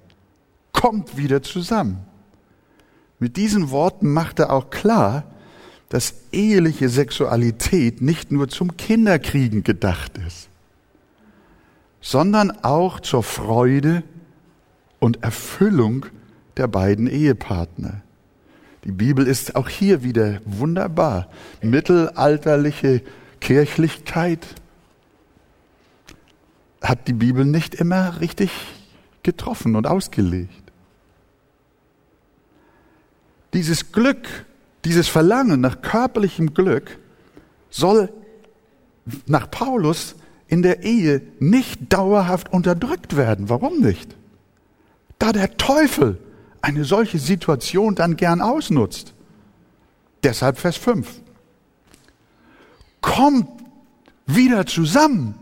kommt 0.72 1.16
wieder 1.16 1.42
zusammen. 1.42 1.98
Mit 3.18 3.36
diesen 3.36 3.70
Worten 3.70 4.12
macht 4.12 4.38
er 4.38 4.52
auch 4.52 4.70
klar, 4.70 5.24
dass 5.88 6.14
eheliche 6.32 6.88
Sexualität 6.88 8.02
nicht 8.02 8.30
nur 8.30 8.48
zum 8.48 8.76
Kinderkriegen 8.76 9.64
gedacht 9.64 10.18
ist, 10.18 10.47
sondern 12.00 12.50
auch 12.64 13.00
zur 13.00 13.22
Freude 13.22 14.02
und 14.98 15.22
Erfüllung 15.22 16.06
der 16.56 16.68
beiden 16.68 17.06
Ehepartner. 17.06 18.02
Die 18.84 18.92
Bibel 18.92 19.26
ist 19.26 19.56
auch 19.56 19.68
hier 19.68 20.02
wieder 20.02 20.40
wunderbar. 20.44 21.28
Mittelalterliche 21.62 23.02
Kirchlichkeit 23.40 24.46
hat 26.82 27.08
die 27.08 27.12
Bibel 27.12 27.44
nicht 27.44 27.74
immer 27.74 28.20
richtig 28.20 28.50
getroffen 29.22 29.76
und 29.76 29.86
ausgelegt. 29.86 30.52
Dieses 33.52 33.92
Glück, 33.92 34.26
dieses 34.84 35.08
Verlangen 35.08 35.60
nach 35.60 35.82
körperlichem 35.82 36.54
Glück 36.54 36.98
soll 37.70 38.10
nach 39.26 39.50
Paulus 39.50 40.14
in 40.48 40.62
der 40.62 40.82
Ehe 40.82 41.22
nicht 41.38 41.92
dauerhaft 41.92 42.52
unterdrückt 42.52 43.16
werden. 43.16 43.48
Warum 43.48 43.80
nicht? 43.80 44.16
Da 45.18 45.32
der 45.32 45.56
Teufel 45.56 46.18
eine 46.60 46.84
solche 46.84 47.18
Situation 47.18 47.94
dann 47.94 48.16
gern 48.16 48.40
ausnutzt. 48.40 49.14
Deshalb 50.22 50.58
Vers 50.58 50.76
5. 50.76 51.06
Kommt 53.00 53.48
wieder 54.26 54.66
zusammen, 54.66 55.34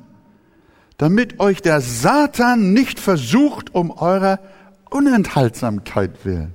damit 0.98 1.40
euch 1.40 1.62
der 1.62 1.80
Satan 1.80 2.72
nicht 2.72 3.00
versucht 3.00 3.74
um 3.74 3.90
eurer 3.90 4.40
Unenthaltsamkeit 4.90 6.24
willen. 6.24 6.52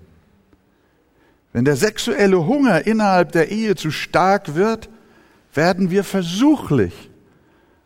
Wenn 1.53 1.65
der 1.65 1.75
sexuelle 1.75 2.45
Hunger 2.45 2.85
innerhalb 2.87 3.31
der 3.33 3.51
Ehe 3.51 3.75
zu 3.75 3.91
stark 3.91 4.55
wird, 4.55 4.89
werden 5.53 5.91
wir 5.91 6.03
versuchlich. 6.03 7.10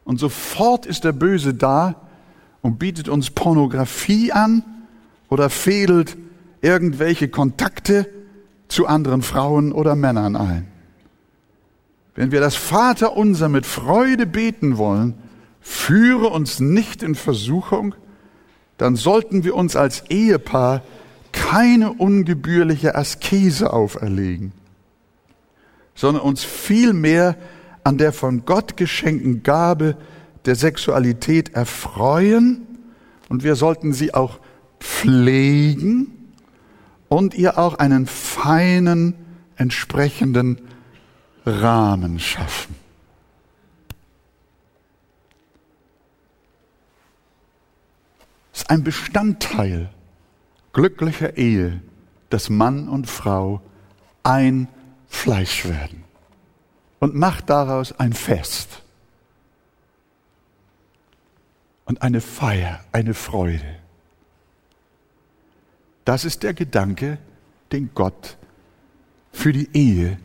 Und 0.06 0.20
sofort 0.20 0.86
ist 0.86 1.04
der 1.04 1.12
Böse 1.12 1.54
da 1.54 1.96
und 2.62 2.80
bietet 2.80 3.10
uns 3.10 3.32
Pornografie 3.32 4.32
an 4.32 4.64
oder 5.30 5.50
fädelt 5.50 6.16
irgendwelche 6.62 7.28
Kontakte 7.28 8.08
zu 8.70 8.88
anderen 8.88 9.22
Frauen 9.22 9.72
oder 9.72 9.96
Männern 9.96 10.36
ein. 10.36 10.68
Wenn 12.16 12.32
wir 12.32 12.40
das 12.40 12.56
Vaterunser 12.56 13.50
mit 13.50 13.66
Freude 13.66 14.26
beten 14.26 14.78
wollen, 14.78 15.16
führe 15.60 16.30
uns 16.30 16.60
nicht 16.60 17.04
in 17.04 17.16
Versuchung, 17.16 17.96
dann 18.78 18.96
sollten 18.96 19.44
wir 19.44 19.56
uns 19.56 19.76
als 19.76 20.10
Ehepaar 20.10 20.82
keine 21.32 21.92
ungebührliche 21.92 22.96
Askese 22.96 23.74
auferlegen, 23.74 24.54
sondern 25.94 26.24
uns 26.24 26.44
vielmehr 26.44 27.36
an 27.86 28.00
der 28.00 28.12
von 28.12 28.46
Gott 28.46 28.78
geschenkten 28.78 29.44
Gabe 29.44 29.96
der 30.46 30.56
Sexualität 30.56 31.54
erfreuen 31.54 32.66
und 33.30 33.44
wir 33.44 33.56
sollten 33.56 33.94
sie 33.94 34.14
auch 34.14 34.40
pflegen 34.80 36.12
und 37.10 37.36
ihr 37.36 37.60
auch 37.60 37.76
einen 37.76 38.08
feinen, 38.08 39.14
entsprechenden 39.56 40.62
Rahmen 41.46 42.18
schaffen. 42.18 42.76
Das 48.52 48.62
ist 48.62 48.70
ein 48.72 48.84
Bestandteil 48.84 49.92
glücklicher 50.74 51.38
Ehe, 51.38 51.82
dass 52.32 52.50
Mann 52.50 52.90
und 52.90 53.08
Frau 53.08 53.62
ein 54.24 54.70
Fleisch 55.08 55.66
werden. 55.66 56.05
Und 57.06 57.14
macht 57.14 57.52
daraus 57.52 57.92
ein 58.00 58.14
Fest 58.14 58.82
und 61.86 62.02
eine 62.02 62.20
Feier, 62.20 62.80
eine 62.94 63.14
Freude. 63.14 63.76
Das 66.04 66.26
ist 66.26 66.42
der 66.42 66.56
Gedanke, 66.56 67.20
den 67.72 67.92
Gott 67.94 68.38
für 69.32 69.54
die 69.54 69.70
Ehe 69.74 70.18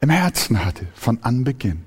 im 0.00 0.10
Herzen 0.10 0.64
hatte 0.64 0.86
von 0.94 1.18
Anbeginn. 1.24 1.82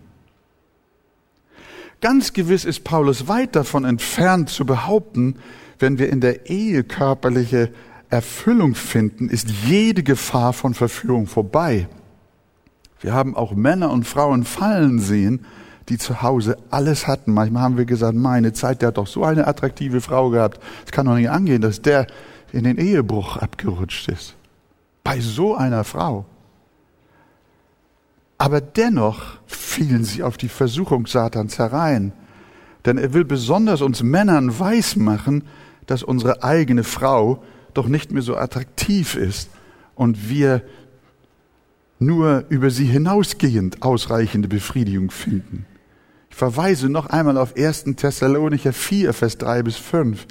Ganz 2.02 2.34
gewiss 2.34 2.65
ist 2.65 2.84
Paulus 2.84 3.30
weit 3.30 3.56
davon 3.56 3.86
entfernt 3.86 4.49
zu 4.49 4.65
behaupten, 4.65 5.39
wenn 5.80 5.97
wir 5.97 6.10
in 6.10 6.19
der 6.19 6.49
Ehe 6.49 6.84
körperliche 6.84 7.71
Erfüllung 8.10 8.75
finden, 8.75 9.30
ist 9.30 9.49
jede 9.49 10.04
Gefahr 10.04 10.52
von 10.52 10.73
Verführung 10.73 11.25
vorbei. 11.25 11.88
Wir 12.99 13.13
haben 13.13 13.35
auch 13.35 13.53
Männer 13.53 13.91
und 13.91 14.05
Frauen 14.05 14.43
fallen 14.43 14.99
sehen, 14.99 15.45
die 15.88 15.97
zu 15.97 16.21
Hause 16.21 16.57
alles 16.69 17.07
hatten. 17.07 17.33
Manchmal 17.33 17.63
haben 17.63 17.77
wir 17.77 17.85
gesagt, 17.85 18.15
meine 18.15 18.53
Zeit, 18.53 18.81
der 18.81 18.89
hat 18.89 18.97
doch 18.97 19.07
so 19.07 19.23
eine 19.23 19.47
attraktive 19.47 20.01
Frau 20.01 20.29
gehabt. 20.29 20.62
Es 20.85 20.91
kann 20.91 21.05
doch 21.05 21.15
nicht 21.15 21.29
angehen, 21.29 21.62
dass 21.62 21.81
der 21.81 22.07
in 22.51 22.63
den 22.63 22.77
Ehebruch 22.77 23.38
abgerutscht 23.38 24.09
ist. 24.09 24.35
Bei 25.03 25.19
so 25.19 25.55
einer 25.55 25.83
Frau. 25.83 26.25
Aber 28.38 28.62
dennoch 28.62 29.38
fielen 29.47 30.03
sie 30.03 30.23
auf 30.23 30.38
die 30.38 30.49
Versuchung 30.49 31.07
Satans 31.07 31.57
herein. 31.59 32.13
Denn 32.85 32.97
er 32.97 33.13
will 33.13 33.25
besonders 33.25 33.81
uns 33.81 34.03
Männern 34.03 34.59
weismachen, 34.59 35.43
dass 35.85 36.03
unsere 36.03 36.43
eigene 36.43 36.83
Frau 36.83 37.43
doch 37.73 37.88
nicht 37.88 38.12
mehr 38.12 38.21
so 38.21 38.38
attraktiv 38.38 39.15
ist 39.15 39.49
und 39.95 40.29
wir 40.29 40.62
nur 41.99 42.45
über 42.49 42.69
sie 42.71 42.85
hinausgehend 42.85 43.81
ausreichende 43.81 44.47
Befriedigung 44.47 45.12
finden. 45.12 45.65
Ich 46.29 46.35
verweise 46.35 46.89
noch 46.89 47.07
einmal 47.07 47.38
auf 47.38 47.55
1. 47.57 47.83
Thessalonicher 47.97 48.73
4, 48.73 49.13
Vers 49.13 49.38
3 49.38 49.63
bis 49.63 49.75
5. 49.75 50.25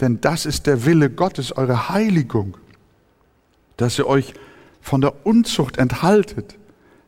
Denn 0.00 0.20
das 0.20 0.46
ist 0.46 0.66
der 0.66 0.86
Wille 0.86 1.10
Gottes, 1.10 1.56
eure 1.56 1.90
Heiligung, 1.90 2.56
dass 3.76 3.98
ihr 3.98 4.06
euch 4.06 4.32
von 4.80 5.02
der 5.02 5.26
Unzucht 5.26 5.76
enthaltet, 5.76 6.56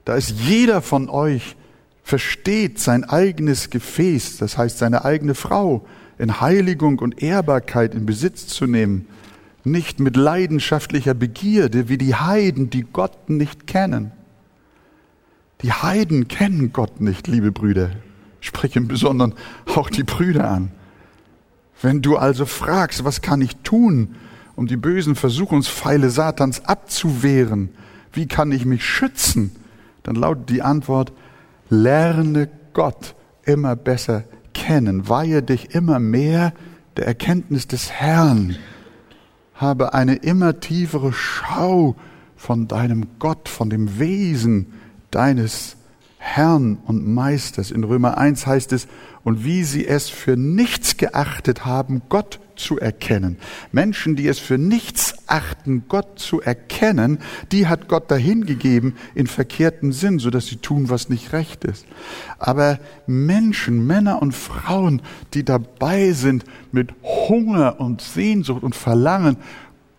da 0.04 0.16
es 0.16 0.34
jeder 0.46 0.82
von 0.82 1.08
euch 1.08 1.56
versteht, 2.02 2.78
sein 2.78 3.04
eigenes 3.04 3.70
Gefäß, 3.70 4.36
das 4.36 4.58
heißt 4.58 4.78
seine 4.78 5.04
eigene 5.04 5.34
Frau, 5.34 5.86
in 6.18 6.40
Heiligung 6.40 6.98
und 6.98 7.22
Ehrbarkeit 7.22 7.94
in 7.94 8.04
Besitz 8.04 8.46
zu 8.48 8.66
nehmen, 8.66 9.06
nicht 9.64 10.00
mit 10.00 10.16
leidenschaftlicher 10.16 11.14
Begierde 11.14 11.88
wie 11.88 11.98
die 11.98 12.14
Heiden, 12.14 12.70
die 12.70 12.82
Gott 12.82 13.30
nicht 13.30 13.66
kennen. 13.66 14.12
Die 15.62 15.72
Heiden 15.72 16.26
kennen 16.26 16.72
Gott 16.72 17.00
nicht, 17.00 17.28
liebe 17.28 17.52
Brüder. 17.52 17.90
Ich 18.40 18.48
spreche 18.48 18.80
im 18.80 18.88
Besonderen 18.88 19.34
auch 19.76 19.88
die 19.88 20.02
Brüder 20.02 20.50
an. 20.50 20.72
Wenn 21.80 22.02
du 22.02 22.16
also 22.16 22.46
fragst, 22.46 23.04
was 23.04 23.22
kann 23.22 23.40
ich 23.40 23.56
tun, 23.58 24.16
um 24.56 24.66
die 24.66 24.76
bösen 24.76 25.14
Versuchungspfeile 25.14 26.10
Satans 26.10 26.64
abzuwehren, 26.64 27.70
wie 28.12 28.26
kann 28.26 28.52
ich 28.52 28.64
mich 28.64 28.84
schützen, 28.84 29.52
dann 30.02 30.16
lautet 30.16 30.50
die 30.50 30.62
Antwort, 30.62 31.12
lerne 31.70 32.50
Gott 32.72 33.14
immer 33.44 33.76
besser 33.76 34.24
kennen, 34.52 35.08
weihe 35.08 35.42
dich 35.42 35.74
immer 35.74 35.98
mehr 35.98 36.52
der 36.96 37.06
Erkenntnis 37.06 37.66
des 37.68 37.90
Herrn, 37.90 38.56
habe 39.62 39.94
eine 39.94 40.16
immer 40.16 40.60
tiefere 40.60 41.12
Schau 41.14 41.96
von 42.36 42.68
deinem 42.68 43.06
Gott, 43.18 43.48
von 43.48 43.70
dem 43.70 43.98
Wesen 43.98 44.74
deines 45.10 45.76
Herrn 46.18 46.78
und 46.84 47.06
Meisters. 47.06 47.70
In 47.70 47.84
Römer 47.84 48.18
1 48.18 48.46
heißt 48.46 48.72
es, 48.72 48.86
und 49.24 49.44
wie 49.44 49.64
sie 49.64 49.86
es 49.86 50.08
für 50.08 50.36
nichts 50.36 50.96
geachtet 50.96 51.64
haben, 51.64 52.02
Gott 52.08 52.40
zu 52.62 52.78
erkennen. 52.78 53.38
Menschen, 53.72 54.16
die 54.16 54.28
es 54.28 54.38
für 54.38 54.58
nichts 54.58 55.14
achten, 55.26 55.84
Gott 55.88 56.18
zu 56.18 56.40
erkennen, 56.40 57.18
die 57.50 57.66
hat 57.66 57.88
Gott 57.88 58.10
dahingegeben 58.10 58.94
in 59.14 59.26
verkehrtem 59.26 59.92
Sinn, 59.92 60.18
so 60.18 60.30
dass 60.30 60.46
sie 60.46 60.56
tun, 60.56 60.88
was 60.88 61.08
nicht 61.08 61.32
recht 61.32 61.64
ist. 61.64 61.86
Aber 62.38 62.78
Menschen, 63.06 63.86
Männer 63.86 64.22
und 64.22 64.32
Frauen, 64.32 65.02
die 65.34 65.44
dabei 65.44 66.12
sind, 66.12 66.44
mit 66.70 66.92
Hunger 67.02 67.80
und 67.80 68.00
Sehnsucht 68.00 68.62
und 68.62 68.74
Verlangen, 68.74 69.36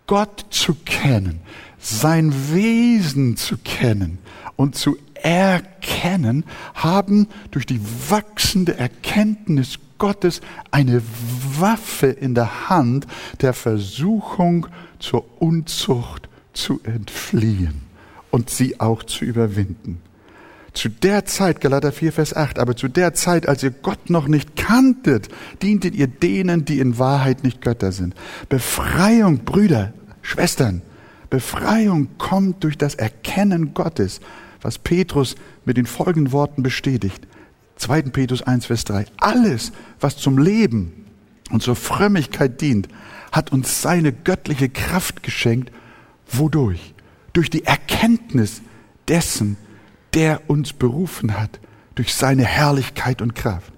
Gott 0.06 0.46
zu 0.50 0.74
kennen, 0.84 1.40
sein 1.78 2.32
Wesen 2.52 3.36
zu 3.36 3.56
kennen 3.58 4.18
und 4.56 4.74
zu 4.74 4.96
erkennen, 5.14 6.44
haben 6.74 7.28
durch 7.50 7.64
die 7.64 7.80
wachsende 8.10 8.76
Erkenntnis 8.76 9.78
Gottes 9.98 10.40
eine 10.70 11.02
Waffe 11.58 12.06
in 12.06 12.34
der 12.34 12.68
Hand, 12.68 13.06
der 13.40 13.52
Versuchung 13.52 14.66
zur 14.98 15.24
Unzucht 15.40 16.28
zu 16.52 16.80
entfliehen 16.84 17.82
und 18.30 18.50
sie 18.50 18.80
auch 18.80 19.02
zu 19.02 19.24
überwinden. 19.24 20.00
Zu 20.72 20.88
der 20.88 21.24
Zeit, 21.24 21.60
Galater 21.60 21.92
4, 21.92 22.12
Vers 22.12 22.34
8, 22.34 22.58
aber 22.58 22.76
zu 22.76 22.88
der 22.88 23.14
Zeit, 23.14 23.48
als 23.48 23.62
ihr 23.62 23.70
Gott 23.70 24.10
noch 24.10 24.26
nicht 24.26 24.56
kanntet, 24.56 25.28
dientet 25.62 25.94
ihr 25.94 26.08
denen, 26.08 26.64
die 26.64 26.80
in 26.80 26.98
Wahrheit 26.98 27.44
nicht 27.44 27.60
Götter 27.60 27.92
sind. 27.92 28.14
Befreiung, 28.48 29.44
Brüder, 29.44 29.92
Schwestern, 30.22 30.82
Befreiung 31.30 32.08
kommt 32.18 32.64
durch 32.64 32.76
das 32.76 32.96
Erkennen 32.96 33.72
Gottes 33.72 34.20
was 34.64 34.78
Petrus 34.78 35.36
mit 35.64 35.76
den 35.76 35.86
folgenden 35.86 36.32
Worten 36.32 36.62
bestätigt. 36.62 37.28
2. 37.76 38.02
Petrus 38.02 38.42
1, 38.42 38.66
Vers 38.66 38.84
3. 38.84 39.06
Alles, 39.18 39.72
was 40.00 40.16
zum 40.16 40.38
Leben 40.38 41.06
und 41.50 41.62
zur 41.62 41.76
Frömmigkeit 41.76 42.60
dient, 42.60 42.88
hat 43.32 43.52
uns 43.52 43.82
seine 43.82 44.12
göttliche 44.12 44.68
Kraft 44.68 45.22
geschenkt. 45.22 45.72
Wodurch? 46.28 46.94
Durch 47.32 47.50
die 47.50 47.64
Erkenntnis 47.64 48.62
dessen, 49.08 49.56
der 50.14 50.48
uns 50.48 50.72
berufen 50.72 51.38
hat, 51.38 51.58
durch 51.94 52.14
seine 52.14 52.44
Herrlichkeit 52.44 53.20
und 53.20 53.34
Kraft. 53.34 53.72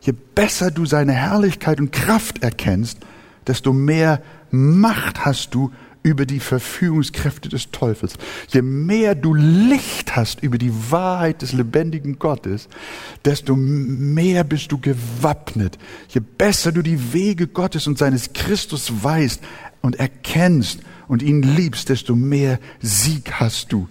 Je 0.00 0.12
besser 0.12 0.70
du 0.70 0.86
seine 0.86 1.12
Herrlichkeit 1.12 1.78
und 1.78 1.92
Kraft 1.92 2.42
erkennst, 2.42 2.98
desto 3.46 3.72
mehr 3.72 4.22
Macht 4.50 5.24
hast 5.24 5.54
du 5.54 5.72
über 6.02 6.26
die 6.26 6.40
Verfügungskräfte 6.40 7.48
des 7.48 7.70
Teufels. 7.70 8.14
Je 8.48 8.62
mehr 8.62 9.14
du 9.14 9.34
Licht 9.34 10.16
hast 10.16 10.42
über 10.42 10.58
die 10.58 10.72
Wahrheit 10.90 11.42
des 11.42 11.52
lebendigen 11.52 12.18
Gottes, 12.18 12.68
desto 13.24 13.54
mehr 13.54 14.44
bist 14.44 14.72
du 14.72 14.78
gewappnet. 14.78 15.78
Je 16.08 16.20
besser 16.20 16.72
du 16.72 16.82
die 16.82 17.12
Wege 17.12 17.46
Gottes 17.46 17.86
und 17.86 17.98
seines 17.98 18.32
Christus 18.32 19.04
weißt 19.04 19.40
und 19.80 19.96
erkennst 19.96 20.80
und 21.08 21.22
ihn 21.22 21.42
liebst, 21.42 21.88
desto 21.88 22.16
mehr 22.16 22.58
Sieg 22.80 23.32
hast 23.34 23.72
du, 23.72 23.88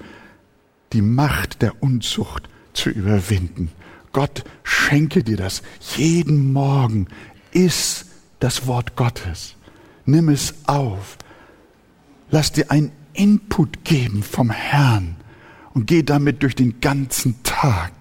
die 0.94 1.02
Macht 1.02 1.62
der 1.62 1.82
Unzucht 1.82 2.50
zu 2.74 2.90
überwinden. 2.90 3.72
Gott 4.12 4.44
schenke 4.64 5.24
dir 5.24 5.38
das 5.38 5.62
jeden 5.96 6.52
Morgen. 6.52 7.08
Iss 7.52 8.08
das 8.40 8.68
Wort 8.68 8.96
Gottes. 8.96 9.56
Nimm 10.06 10.30
es 10.30 10.54
auf 10.68 11.18
Lass 12.32 12.54
dir 12.54 12.72
einen 12.72 12.92
Input 13.14 13.84
geben 13.84 14.24
vom 14.24 14.50
Herrn 14.50 15.18
und 15.74 15.86
geh 15.86 16.02
damit 16.02 16.44
durch 16.44 16.56
den 16.56 16.80
ganzen 16.80 17.44
Tag. 17.44 17.92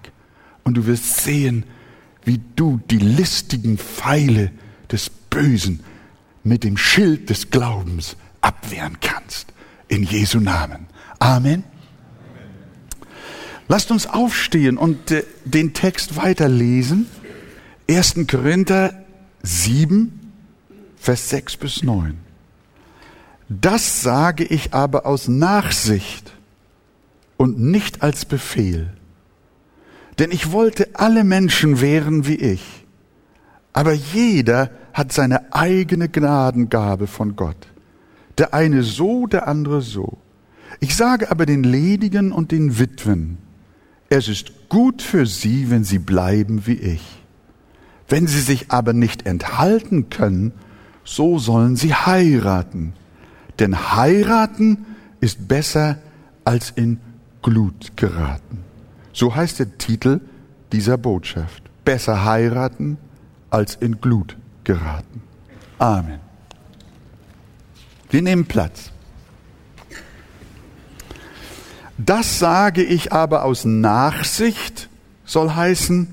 Und 0.63 0.75
du 0.75 0.85
wirst 0.85 1.17
sehen, 1.21 1.65
wie 2.23 2.39
du 2.55 2.79
die 2.89 2.97
listigen 2.97 3.77
Pfeile 3.77 4.51
des 4.89 5.09
Bösen 5.09 5.81
mit 6.43 6.63
dem 6.63 6.77
Schild 6.77 7.29
des 7.29 7.49
Glaubens 7.49 8.15
abwehren 8.39 8.97
kannst. 9.01 9.53
In 9.87 10.03
Jesu 10.03 10.39
Namen. 10.39 10.87
Amen. 11.19 11.63
Lasst 13.67 13.91
uns 13.91 14.07
aufstehen 14.07 14.77
und 14.77 15.11
äh, 15.11 15.23
den 15.45 15.73
Text 15.73 16.15
weiterlesen. 16.15 17.07
1. 17.89 18.15
Korinther 18.27 18.93
7, 19.43 20.33
Vers 20.97 21.29
6 21.29 21.57
bis 21.57 21.83
9. 21.83 22.17
Das 23.59 24.01
sage 24.01 24.45
ich 24.45 24.73
aber 24.73 25.05
aus 25.05 25.27
Nachsicht 25.27 26.31
und 27.35 27.59
nicht 27.59 28.01
als 28.01 28.23
Befehl. 28.23 28.93
Denn 30.19 30.31
ich 30.31 30.53
wollte 30.53 30.87
alle 30.93 31.25
Menschen 31.25 31.81
wären 31.81 32.25
wie 32.25 32.35
ich. 32.35 32.85
Aber 33.73 33.91
jeder 33.91 34.71
hat 34.93 35.11
seine 35.11 35.53
eigene 35.53 36.07
Gnadengabe 36.07 37.07
von 37.07 37.35
Gott. 37.35 37.67
Der 38.37 38.53
eine 38.53 38.83
so, 38.83 39.27
der 39.27 39.49
andere 39.49 39.81
so. 39.81 40.17
Ich 40.79 40.95
sage 40.95 41.29
aber 41.29 41.45
den 41.45 41.63
Ledigen 41.63 42.31
und 42.31 42.53
den 42.53 42.79
Witwen, 42.79 43.37
es 44.07 44.29
ist 44.29 44.69
gut 44.69 45.01
für 45.01 45.25
sie, 45.25 45.69
wenn 45.69 45.83
sie 45.83 45.99
bleiben 45.99 46.67
wie 46.67 46.75
ich. 46.75 47.03
Wenn 48.07 48.27
sie 48.27 48.39
sich 48.39 48.71
aber 48.71 48.93
nicht 48.93 49.25
enthalten 49.25 50.09
können, 50.09 50.53
so 51.03 51.37
sollen 51.37 51.75
sie 51.75 51.93
heiraten 51.93 52.93
denn 53.61 53.95
heiraten 53.95 54.85
ist 55.19 55.47
besser 55.47 55.99
als 56.43 56.71
in 56.71 56.99
Glut 57.43 57.95
geraten. 57.95 58.63
So 59.13 59.35
heißt 59.35 59.59
der 59.59 59.77
Titel 59.77 60.19
dieser 60.71 60.97
Botschaft. 60.97 61.63
Besser 61.85 62.25
heiraten 62.25 62.97
als 63.51 63.75
in 63.75 64.01
Glut 64.01 64.35
geraten. 64.63 65.21
Amen. 65.77 66.19
Wir 68.09 68.23
nehmen 68.23 68.45
Platz. 68.45 68.91
Das 71.97 72.39
sage 72.39 72.83
ich 72.83 73.13
aber 73.13 73.45
aus 73.45 73.63
Nachsicht, 73.63 74.89
soll 75.23 75.51
heißen, 75.51 76.07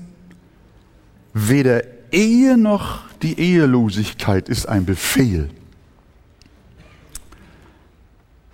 weder 1.33 1.81
Ehe 2.11 2.59
noch 2.59 3.01
die 3.23 3.39
Ehelosigkeit 3.39 4.49
ist 4.49 4.67
ein 4.67 4.85
Befehl. 4.85 5.49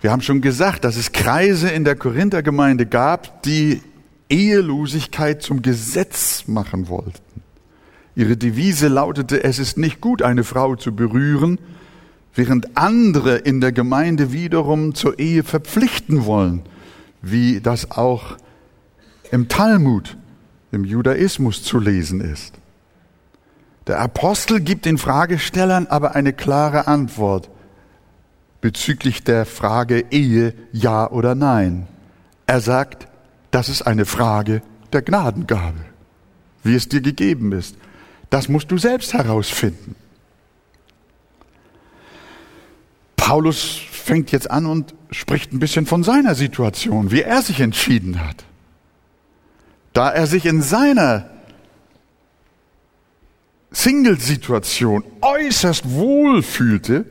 Wir 0.06 0.12
haben 0.12 0.22
schon 0.22 0.40
gesagt, 0.40 0.84
dass 0.84 0.96
es 0.96 1.10
Kreise 1.10 1.68
in 1.68 1.82
der 1.82 1.96
Korinthergemeinde 1.96 2.86
gab, 2.86 3.42
die 3.42 3.82
Ehelosigkeit 4.28 5.42
zum 5.42 5.62
Gesetz 5.62 6.44
machen 6.46 6.88
wollten. 6.88 7.42
Ihre 8.14 8.36
Devise 8.36 8.86
lautete, 8.86 9.42
es 9.42 9.58
ist 9.58 9.78
nicht 9.78 10.00
gut, 10.00 10.22
eine 10.22 10.44
Frau 10.44 10.76
zu 10.76 10.94
berühren, 10.94 11.58
während 12.36 12.76
andere 12.76 13.38
in 13.38 13.60
der 13.60 13.72
Gemeinde 13.72 14.30
wiederum 14.30 14.94
zur 14.94 15.18
Ehe 15.18 15.42
verpflichten 15.42 16.24
wollen, 16.24 16.62
wie 17.20 17.60
das 17.60 17.90
auch 17.90 18.36
im 19.32 19.48
Talmud, 19.48 20.16
im 20.70 20.84
Judaismus 20.84 21.64
zu 21.64 21.80
lesen 21.80 22.20
ist. 22.20 22.54
Der 23.88 23.98
Apostel 23.98 24.60
gibt 24.60 24.84
den 24.84 24.98
Fragestellern 24.98 25.88
aber 25.88 26.14
eine 26.14 26.32
klare 26.32 26.86
Antwort 26.86 27.50
bezüglich 28.60 29.24
der 29.24 29.46
Frage 29.46 30.06
Ehe, 30.10 30.54
ja 30.72 31.10
oder 31.10 31.34
nein. 31.34 31.86
Er 32.46 32.60
sagt, 32.60 33.08
das 33.50 33.68
ist 33.68 33.82
eine 33.82 34.04
Frage 34.06 34.62
der 34.92 35.02
Gnadengabe, 35.02 35.80
wie 36.62 36.74
es 36.74 36.88
dir 36.88 37.00
gegeben 37.00 37.52
ist. 37.52 37.76
Das 38.30 38.48
musst 38.48 38.70
du 38.70 38.78
selbst 38.78 39.14
herausfinden. 39.14 39.94
Paulus 43.16 43.80
fängt 43.90 44.30
jetzt 44.30 44.50
an 44.50 44.66
und 44.66 44.94
spricht 45.10 45.52
ein 45.52 45.58
bisschen 45.58 45.86
von 45.86 46.04
seiner 46.04 46.34
Situation, 46.34 47.10
wie 47.10 47.22
er 47.22 47.42
sich 47.42 47.60
entschieden 47.60 48.20
hat. 48.24 48.44
Da 49.92 50.10
er 50.10 50.26
sich 50.26 50.46
in 50.46 50.62
seiner 50.62 51.28
Single-Situation 53.72 55.04
äußerst 55.22 55.90
wohl 55.90 56.42
fühlte, 56.42 57.06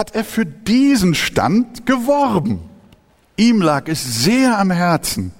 hat 0.00 0.14
er 0.14 0.24
für 0.24 0.46
diesen 0.46 1.14
Stand 1.14 1.84
geworben. 1.84 2.60
Ihm 3.36 3.60
lag 3.60 3.86
es 3.86 4.24
sehr 4.24 4.58
am 4.58 4.70
Herzen, 4.70 5.32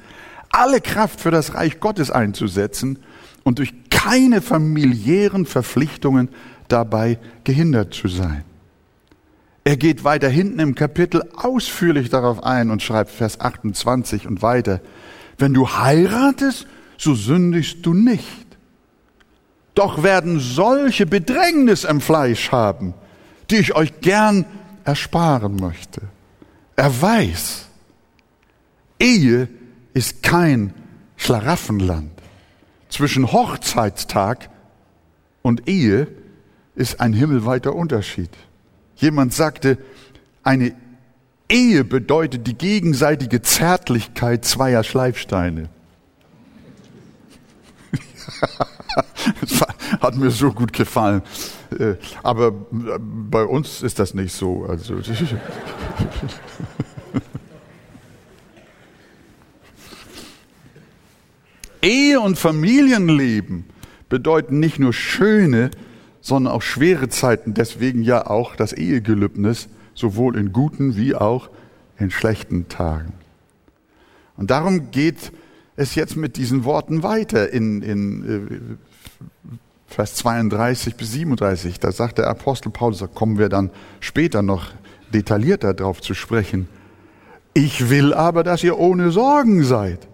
alle 0.50 0.82
Kraft 0.82 1.22
für 1.22 1.30
das 1.30 1.54
Reich 1.54 1.80
Gottes 1.80 2.10
einzusetzen 2.10 2.98
und 3.42 3.58
durch 3.58 3.72
keine 3.88 4.42
familiären 4.42 5.46
Verpflichtungen 5.46 6.28
dabei 6.68 7.18
gehindert 7.42 7.94
zu 7.94 8.08
sein. 8.08 8.44
Er 9.64 9.78
geht 9.78 10.04
weiter 10.04 10.28
hinten 10.28 10.58
im 10.58 10.74
Kapitel 10.74 11.22
ausführlich 11.36 12.10
darauf 12.10 12.44
ein 12.44 12.70
und 12.70 12.82
schreibt 12.82 13.12
Vers 13.12 13.40
28 13.40 14.26
und 14.26 14.42
weiter, 14.42 14.82
wenn 15.38 15.54
du 15.54 15.70
heiratest, 15.70 16.66
so 16.98 17.14
sündigst 17.14 17.78
du 17.86 17.94
nicht. 17.94 18.46
Doch 19.72 20.02
werden 20.02 20.38
solche 20.38 21.06
Bedrängnis 21.06 21.84
im 21.84 22.02
Fleisch 22.02 22.52
haben, 22.52 22.92
die 23.50 23.56
ich 23.56 23.74
euch 23.74 24.00
gern 24.00 24.44
ersparen 24.84 25.56
möchte. 25.56 26.02
Er 26.76 27.00
weiß, 27.00 27.66
Ehe 28.98 29.48
ist 29.92 30.22
kein 30.22 30.72
Schlaraffenland. 31.16 32.12
Zwischen 32.88 33.32
Hochzeitstag 33.32 34.50
und 35.42 35.68
Ehe 35.68 36.08
ist 36.74 37.00
ein 37.00 37.12
himmelweiter 37.12 37.74
Unterschied. 37.74 38.30
Jemand 38.96 39.34
sagte, 39.34 39.78
eine 40.42 40.74
Ehe 41.48 41.84
bedeutet 41.84 42.46
die 42.46 42.54
gegenseitige 42.54 43.42
Zärtlichkeit 43.42 44.44
zweier 44.44 44.84
Schleifsteine. 44.84 45.68
das 49.40 49.60
hat 50.00 50.16
mir 50.16 50.30
so 50.30 50.52
gut 50.52 50.72
gefallen. 50.72 51.22
Äh, 51.78 51.96
aber 52.22 52.48
äh, 52.48 52.98
bei 53.00 53.44
uns 53.44 53.82
ist 53.82 53.98
das 53.98 54.14
nicht 54.14 54.32
so. 54.34 54.64
Also 54.66 54.96
Ehe 61.82 62.20
und 62.20 62.38
Familienleben 62.38 63.64
bedeuten 64.08 64.60
nicht 64.60 64.78
nur 64.78 64.92
schöne, 64.92 65.70
sondern 66.20 66.52
auch 66.52 66.62
schwere 66.62 67.08
Zeiten. 67.08 67.54
Deswegen 67.54 68.02
ja 68.02 68.26
auch 68.26 68.54
das 68.56 68.74
Ehegelübnis, 68.74 69.68
sowohl 69.94 70.36
in 70.36 70.52
guten 70.52 70.96
wie 70.96 71.14
auch 71.14 71.48
in 71.98 72.10
schlechten 72.10 72.68
Tagen. 72.68 73.14
Und 74.36 74.50
darum 74.50 74.90
geht 74.90 75.32
es 75.76 75.94
jetzt 75.94 76.16
mit 76.16 76.36
diesen 76.36 76.64
Worten 76.64 77.02
weiter 77.02 77.50
in, 77.50 77.82
in 77.82 78.78
äh, 79.46 79.56
Vers 79.90 80.14
32 80.14 80.94
bis 80.94 81.12
37. 81.12 81.80
Da 81.80 81.90
sagt 81.90 82.18
der 82.18 82.28
Apostel 82.28 82.70
Paulus, 82.70 83.00
da 83.00 83.08
kommen 83.08 83.38
wir 83.38 83.48
dann 83.48 83.70
später 83.98 84.40
noch 84.40 84.66
detaillierter 85.12 85.74
darauf 85.74 86.00
zu 86.00 86.14
sprechen. 86.14 86.68
Ich 87.54 87.90
will 87.90 88.14
aber, 88.14 88.44
dass 88.44 88.62
ihr 88.62 88.78
ohne 88.78 89.10
Sorgen 89.10 89.64
seid. 89.64 90.06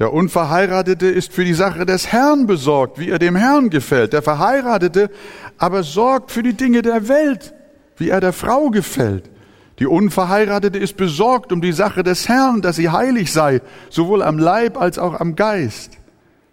Der 0.00 0.12
Unverheiratete 0.12 1.06
ist 1.06 1.32
für 1.32 1.44
die 1.44 1.54
Sache 1.54 1.86
des 1.86 2.08
Herrn 2.08 2.48
besorgt, 2.48 2.98
wie 2.98 3.10
er 3.10 3.20
dem 3.20 3.36
Herrn 3.36 3.70
gefällt. 3.70 4.12
Der 4.12 4.22
Verheiratete 4.22 5.10
aber 5.58 5.84
sorgt 5.84 6.32
für 6.32 6.42
die 6.42 6.54
Dinge 6.54 6.82
der 6.82 7.08
Welt, 7.08 7.54
wie 7.96 8.10
er 8.10 8.20
der 8.20 8.32
Frau 8.32 8.70
gefällt. 8.70 9.30
Die 9.78 9.86
Unverheiratete 9.86 10.78
ist 10.78 10.96
besorgt 10.96 11.52
um 11.52 11.60
die 11.60 11.72
Sache 11.72 12.02
des 12.02 12.28
Herrn, 12.28 12.62
dass 12.62 12.76
sie 12.76 12.90
heilig 12.90 13.32
sei, 13.32 13.60
sowohl 13.90 14.24
am 14.24 14.38
Leib 14.38 14.76
als 14.76 14.98
auch 14.98 15.20
am 15.20 15.36
Geist. 15.36 15.97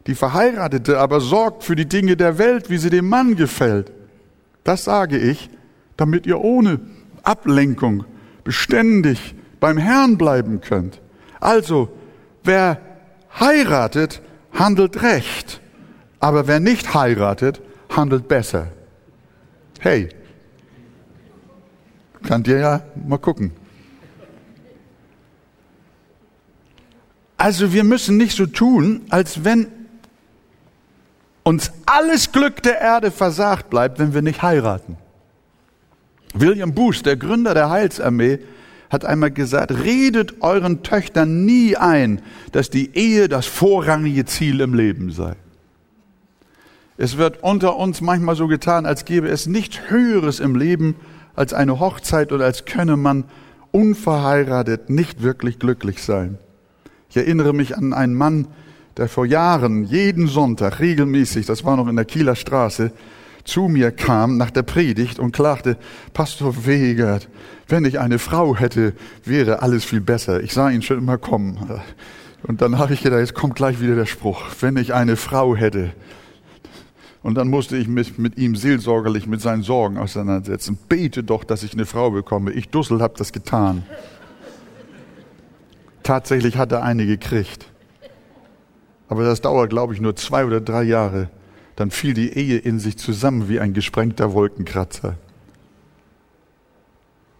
Die 0.07 0.15
Verheiratete 0.15 0.99
aber 0.99 1.19
sorgt 1.19 1.63
für 1.63 1.75
die 1.75 1.87
Dinge 1.87 2.15
der 2.15 2.37
Welt, 2.37 2.69
wie 2.69 2.77
sie 2.77 2.89
dem 2.89 3.09
Mann 3.09 3.35
gefällt. 3.35 3.91
Das 4.63 4.83
sage 4.83 5.17
ich, 5.17 5.49
damit 5.97 6.27
ihr 6.27 6.39
ohne 6.41 6.79
Ablenkung 7.23 8.05
beständig 8.43 9.35
beim 9.59 9.77
Herrn 9.77 10.17
bleiben 10.17 10.61
könnt. 10.61 11.01
Also, 11.39 11.89
wer 12.43 12.79
heiratet, 13.39 14.21
handelt 14.51 15.01
recht. 15.01 15.59
Aber 16.19 16.47
wer 16.47 16.59
nicht 16.59 16.93
heiratet, 16.93 17.61
handelt 17.89 18.27
besser. 18.27 18.67
Hey, 19.79 20.09
könnt 22.23 22.47
ihr 22.47 22.59
ja 22.59 22.81
mal 23.07 23.17
gucken. 23.17 23.51
Also 27.37 27.73
wir 27.73 27.83
müssen 27.83 28.17
nicht 28.17 28.35
so 28.35 28.45
tun, 28.45 29.01
als 29.09 29.43
wenn 29.43 29.67
uns 31.45 31.71
alles 31.85 32.31
Glück 32.31 32.63
der 32.63 32.81
Erde 32.81 33.11
versagt 33.11 33.69
bleibt, 33.69 33.99
wenn 33.99 34.13
wir 34.13 34.23
nicht 34.23 34.41
heiraten. 34.41 34.97
William 36.33 36.73
Booth, 36.73 37.05
der 37.05 37.15
Gründer 37.15 37.53
der 37.53 37.69
Heilsarmee, 37.69 38.39
hat 38.89 39.05
einmal 39.05 39.31
gesagt, 39.31 39.71
redet 39.71 40.41
euren 40.41 40.83
Töchtern 40.83 41.45
nie 41.45 41.77
ein, 41.77 42.21
dass 42.51 42.69
die 42.69 42.95
Ehe 42.95 43.29
das 43.29 43.45
vorrangige 43.45 44.25
Ziel 44.25 44.59
im 44.59 44.73
Leben 44.73 45.11
sei. 45.11 45.35
Es 46.97 47.17
wird 47.17 47.43
unter 47.43 47.75
uns 47.75 48.01
manchmal 48.01 48.35
so 48.35 48.47
getan, 48.47 48.85
als 48.85 49.05
gäbe 49.05 49.27
es 49.27 49.47
nichts 49.47 49.79
Höheres 49.87 50.39
im 50.39 50.55
Leben 50.55 50.95
als 51.35 51.53
eine 51.53 51.79
Hochzeit 51.79 52.31
oder 52.31 52.45
als 52.45 52.65
könne 52.65 52.97
man 52.97 53.25
unverheiratet 53.71 54.89
nicht 54.89 55.21
wirklich 55.21 55.59
glücklich 55.59 56.01
sein. 56.01 56.37
Ich 57.09 57.17
erinnere 57.17 57.53
mich 57.53 57.77
an 57.77 57.93
einen 57.93 58.15
Mann, 58.15 58.47
der 58.97 59.09
vor 59.09 59.25
Jahren 59.25 59.83
jeden 59.85 60.27
Sonntag 60.27 60.79
regelmäßig, 60.79 61.45
das 61.45 61.63
war 61.63 61.75
noch 61.75 61.87
in 61.87 61.95
der 61.95 62.05
Kieler 62.05 62.35
Straße, 62.35 62.91
zu 63.43 63.67
mir 63.67 63.91
kam 63.91 64.37
nach 64.37 64.49
der 64.49 64.63
Predigt 64.63 65.19
und 65.19 65.31
klagte, 65.31 65.77
Pastor 66.13 66.65
Wegert, 66.65 67.29
wenn 67.67 67.85
ich 67.85 67.99
eine 67.99 68.17
Frau 68.17 68.55
hätte, 68.55 68.93
wäre 69.23 69.61
alles 69.61 69.85
viel 69.85 70.01
besser. 70.01 70.41
Ich 70.41 70.53
sah 70.53 70.69
ihn 70.69 70.81
schon 70.81 70.97
immer 70.97 71.19
kommen. 71.19 71.59
Und 72.43 72.61
dann 72.61 72.79
habe 72.79 72.93
ich 72.93 73.03
gedacht, 73.03 73.19
jetzt 73.19 73.35
kommt 73.35 73.55
gleich 73.55 73.79
wieder 73.79 73.95
der 73.95 74.07
Spruch, 74.07 74.41
wenn 74.61 74.77
ich 74.77 74.93
eine 74.93 75.15
Frau 75.15 75.55
hätte. 75.55 75.91
Und 77.21 77.35
dann 77.35 77.47
musste 77.47 77.77
ich 77.77 77.87
mich 77.87 78.17
mit 78.17 78.37
ihm 78.37 78.55
seelsorgerlich 78.55 79.25
mit 79.27 79.41
seinen 79.41 79.63
Sorgen 79.63 79.97
auseinandersetzen. 79.97 80.77
Bete 80.89 81.23
doch, 81.23 81.43
dass 81.43 81.63
ich 81.63 81.73
eine 81.73 81.85
Frau 81.85 82.11
bekomme. 82.11 82.51
Ich 82.51 82.69
Dussel 82.69 83.01
habe 83.01 83.15
das 83.17 83.31
getan. 83.31 83.83
Tatsächlich 86.03 86.57
hat 86.57 86.71
er 86.71 86.83
eine 86.83 87.05
gekriegt. 87.07 87.65
Aber 89.07 89.23
das 89.23 89.41
dauert, 89.41 89.69
glaube 89.69 89.93
ich, 89.93 90.01
nur 90.01 90.15
zwei 90.15 90.45
oder 90.45 90.61
drei 90.61 90.83
Jahre 90.83 91.29
dann 91.75 91.91
fiel 91.91 92.13
die 92.13 92.31
Ehe 92.31 92.57
in 92.57 92.79
sich 92.79 92.97
zusammen 92.97 93.49
wie 93.49 93.59
ein 93.59 93.73
gesprengter 93.73 94.33
Wolkenkratzer. 94.33 95.15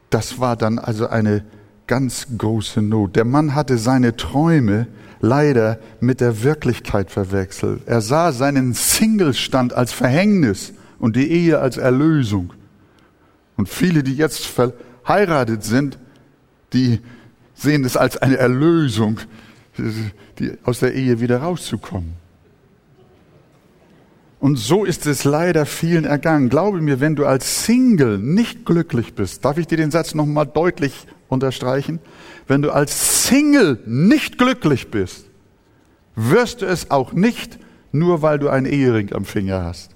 Das 0.10 0.40
war 0.40 0.56
dann 0.56 0.78
also 0.80 1.08
eine 1.08 1.46
ganz 1.88 2.28
große 2.38 2.82
Not. 2.82 3.16
Der 3.16 3.26
Mann 3.26 3.56
hatte 3.56 3.78
seine 3.78 4.16
Träume 4.16 4.88
leider 5.22 5.80
mit 6.00 6.20
der 6.22 6.44
Wirklichkeit 6.44 7.12
verwechselt. 7.12 7.82
Er 7.86 8.02
sah 8.02 8.32
seinen 8.32 8.74
Singlestand 8.74 9.74
als 9.74 9.94
Verhängnis 9.94 10.74
und 11.00 11.16
die 11.16 11.32
Ehe 11.32 11.60
als 11.60 11.78
Erlösung. 11.78 12.54
Und 13.56 13.70
viele, 13.70 14.04
die 14.04 14.16
jetzt 14.16 14.46
verheiratet 14.46 15.64
sind, 15.64 15.98
die 16.74 17.00
sehen 17.54 17.86
es 17.86 17.96
als 17.96 18.18
eine 18.18 18.38
Erlösung, 18.38 19.20
die, 19.78 20.54
aus 20.64 20.80
der 20.80 20.94
Ehe 20.94 21.20
wieder 21.20 21.40
rauszukommen. 21.40 22.14
Und 24.40 24.58
so 24.58 24.86
ist 24.86 25.08
es 25.08 25.24
leider 25.24 25.66
vielen 25.66 26.06
ergangen. 26.06 26.50
Glaube 26.50 26.82
mir, 26.82 27.00
wenn 27.00 27.16
du 27.16 27.26
als 27.26 27.66
Single 27.66 28.20
nicht 28.20 28.66
glücklich 28.66 29.16
bist, 29.16 29.44
darf 29.44 29.58
ich 29.58 29.66
dir 29.66 29.78
den 29.78 29.92
Satz 29.92 30.14
nochmal 30.14 30.46
deutlich 30.46 31.08
unterstreichen? 31.30 32.00
Wenn 32.48 32.62
du 32.62 32.72
als 32.72 33.28
Single 33.28 33.80
nicht 33.86 34.38
glücklich 34.38 34.92
bist, 34.92 35.26
wirst 36.16 36.62
du 36.62 36.66
es 36.66 36.92
auch 36.92 37.14
nicht, 37.14 37.58
nur 37.92 38.22
weil 38.22 38.38
du 38.38 38.50
einen 38.50 38.66
Ehering 38.68 39.14
am 39.14 39.26
Finger 39.26 39.64
hast. 39.64 39.96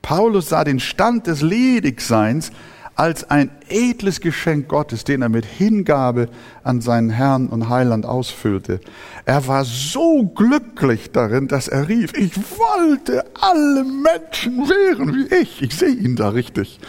Paulus 0.00 0.50
sah 0.50 0.64
den 0.64 0.80
Stand 0.80 1.26
des 1.26 1.42
Ledigseins 1.42 2.52
als 2.98 3.30
ein 3.30 3.50
edles 3.68 4.20
Geschenk 4.20 4.66
Gottes, 4.66 5.04
den 5.04 5.22
er 5.22 5.28
mit 5.28 5.46
Hingabe 5.46 6.28
an 6.64 6.80
seinen 6.80 7.10
Herrn 7.10 7.46
und 7.46 7.68
Heiland 7.68 8.04
ausfüllte. 8.04 8.80
Er 9.24 9.46
war 9.46 9.64
so 9.64 10.24
glücklich 10.26 11.12
darin, 11.12 11.46
dass 11.46 11.68
er 11.68 11.88
rief, 11.88 12.12
ich 12.14 12.32
wollte 12.36 13.24
alle 13.40 13.84
Menschen 13.84 14.68
wären 14.68 15.14
wie 15.14 15.32
ich. 15.32 15.62
Ich 15.62 15.76
sehe 15.76 15.94
ihn 15.94 16.16
da 16.16 16.30
richtig. 16.30 16.80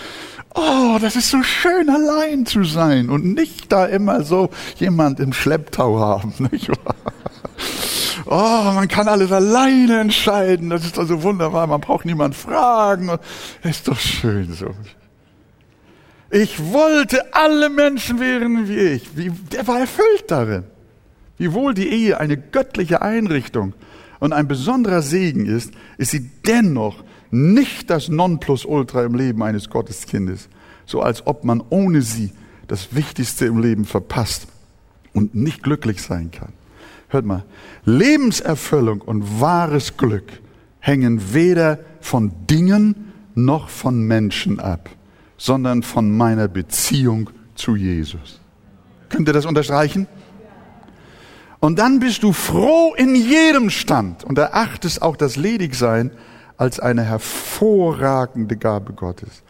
Oh, 0.55 0.97
das 0.99 1.15
ist 1.15 1.29
so 1.29 1.43
schön, 1.43 1.91
allein 1.91 2.47
zu 2.47 2.63
sein 2.63 3.11
und 3.11 3.35
nicht 3.35 3.71
da 3.71 3.85
immer 3.85 4.23
so 4.23 4.49
jemand 4.77 5.19
im 5.19 5.31
Schlepptau 5.31 5.99
haben. 5.99 6.33
Nicht 6.51 6.69
wahr? 6.69 6.95
Oh, 8.25 8.71
man 8.73 8.87
kann 8.87 9.07
alles 9.07 9.31
alleine 9.31 9.99
entscheiden. 9.99 10.71
Das 10.71 10.83
ist 10.83 10.97
doch 10.97 11.05
so 11.05 11.21
wunderbar. 11.21 11.67
Man 11.67 11.81
braucht 11.81 12.05
niemand 12.05 12.35
fragen. 12.35 13.11
Ist 13.61 13.87
doch 13.87 13.99
schön 13.99 14.51
so. 14.53 14.73
Ich 16.31 16.71
wollte 16.71 17.33
alle 17.33 17.69
Menschen 17.69 18.19
wären 18.19 18.67
wie 18.67 18.77
ich. 18.77 19.17
Wie, 19.17 19.29
der 19.29 19.67
war 19.67 19.79
erfüllt 19.79 20.25
darin. 20.27 20.63
Wiewohl 21.37 21.73
die 21.73 21.89
Ehe 21.89 22.19
eine 22.19 22.37
göttliche 22.37 23.01
Einrichtung 23.01 23.73
und 24.19 24.33
ein 24.33 24.47
besonderer 24.47 25.01
Segen 25.01 25.45
ist, 25.45 25.71
ist 25.97 26.11
sie 26.11 26.29
dennoch 26.45 27.03
nicht 27.31 27.89
das 27.89 28.09
Nonplusultra 28.09 29.03
im 29.03 29.15
Leben 29.15 29.41
eines 29.41 29.69
Gotteskindes, 29.69 30.49
so 30.85 31.01
als 31.01 31.25
ob 31.25 31.45
man 31.45 31.63
ohne 31.69 32.01
sie 32.01 32.31
das 32.67 32.93
Wichtigste 32.93 33.45
im 33.45 33.59
Leben 33.59 33.85
verpasst 33.85 34.47
und 35.13 35.33
nicht 35.33 35.63
glücklich 35.63 36.01
sein 36.01 36.29
kann. 36.31 36.53
Hört 37.07 37.25
mal, 37.25 37.43
Lebenserfüllung 37.85 39.01
und 39.01 39.41
wahres 39.41 39.97
Glück 39.97 40.41
hängen 40.79 41.33
weder 41.33 41.79
von 42.01 42.31
Dingen 42.47 43.13
noch 43.33 43.69
von 43.69 44.01
Menschen 44.03 44.59
ab 44.59 44.89
sondern 45.39 45.81
von 45.81 46.15
meiner 46.15 46.47
Beziehung 46.47 47.31
zu 47.55 47.75
Jesus. 47.75 48.39
Könnt 49.07 49.27
ihr 49.27 49.33
das 49.33 49.47
unterstreichen? 49.47 50.05
Und 51.59 51.79
dann 51.79 51.99
bist 51.99 52.21
du 52.23 52.31
froh 52.31 52.93
in 52.95 53.15
jedem 53.15 53.69
Stand 53.69 54.23
und 54.23 54.37
erachtest 54.37 55.01
auch 55.01 55.17
das 55.17 55.35
Ledigsein 55.35 56.11
als 56.57 56.79
eine 56.79 57.03
hervorragende 57.03 58.57
Gabe 58.57 58.93
Gottes. 58.93 59.43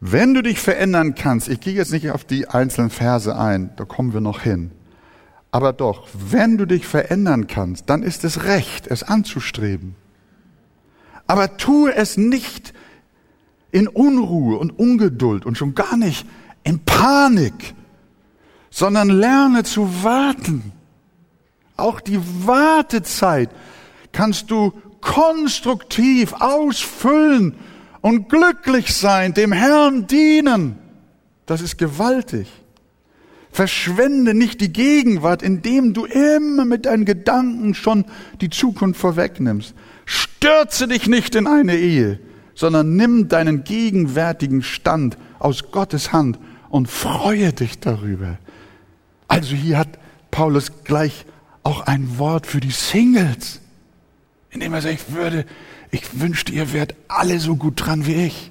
Wenn 0.00 0.34
du 0.34 0.42
dich 0.42 0.58
verändern 0.58 1.14
kannst, 1.14 1.48
ich 1.48 1.60
gehe 1.60 1.74
jetzt 1.74 1.92
nicht 1.92 2.10
auf 2.10 2.24
die 2.24 2.48
einzelnen 2.48 2.90
Verse 2.90 3.36
ein, 3.36 3.70
da 3.76 3.84
kommen 3.84 4.12
wir 4.12 4.20
noch 4.20 4.40
hin. 4.40 4.72
Aber 5.50 5.72
doch, 5.72 6.08
wenn 6.12 6.58
du 6.58 6.66
dich 6.66 6.86
verändern 6.86 7.46
kannst, 7.46 7.88
dann 7.88 8.02
ist 8.02 8.24
es 8.24 8.44
recht, 8.44 8.86
es 8.86 9.02
anzustreben. 9.02 9.94
Aber 11.26 11.56
tue 11.56 11.94
es 11.94 12.16
nicht 12.16 12.74
in 13.76 13.88
Unruhe 13.88 14.56
und 14.56 14.78
Ungeduld 14.78 15.44
und 15.44 15.58
schon 15.58 15.74
gar 15.74 15.98
nicht 15.98 16.26
in 16.64 16.78
Panik, 16.78 17.74
sondern 18.70 19.10
lerne 19.10 19.64
zu 19.64 20.02
warten. 20.02 20.72
Auch 21.76 22.00
die 22.00 22.18
Wartezeit 22.46 23.50
kannst 24.12 24.50
du 24.50 24.72
konstruktiv 25.02 26.32
ausfüllen 26.38 27.54
und 28.00 28.30
glücklich 28.30 28.94
sein, 28.94 29.34
dem 29.34 29.52
Herrn 29.52 30.06
dienen. 30.06 30.78
Das 31.44 31.60
ist 31.60 31.76
gewaltig. 31.76 32.48
Verschwende 33.52 34.32
nicht 34.32 34.62
die 34.62 34.72
Gegenwart, 34.72 35.42
indem 35.42 35.92
du 35.92 36.06
immer 36.06 36.64
mit 36.64 36.86
deinen 36.86 37.04
Gedanken 37.04 37.74
schon 37.74 38.06
die 38.40 38.48
Zukunft 38.48 38.98
vorwegnimmst. 38.98 39.74
Stürze 40.06 40.88
dich 40.88 41.08
nicht 41.08 41.34
in 41.34 41.46
eine 41.46 41.76
Ehe, 41.76 42.20
sondern 42.56 42.96
nimm 42.96 43.28
deinen 43.28 43.62
gegenwärtigen 43.62 44.62
Stand 44.62 45.16
aus 45.38 45.70
Gottes 45.70 46.12
Hand 46.12 46.38
und 46.70 46.88
freue 46.88 47.52
dich 47.52 47.78
darüber. 47.78 48.38
Also 49.28 49.54
hier 49.54 49.78
hat 49.78 49.98
Paulus 50.32 50.82
gleich 50.82 51.26
auch 51.62 51.82
ein 51.82 52.18
Wort 52.18 52.46
für 52.46 52.60
die 52.60 52.70
Singles, 52.70 53.60
indem 54.50 54.72
er 54.72 54.82
sagt, 54.82 54.94
ich 54.94 55.14
würde, 55.14 55.44
ich 55.90 56.18
wünschte, 56.18 56.52
ihr 56.52 56.72
wärt 56.72 56.94
alle 57.08 57.38
so 57.38 57.56
gut 57.56 57.74
dran 57.76 58.06
wie 58.06 58.26
ich. 58.26 58.50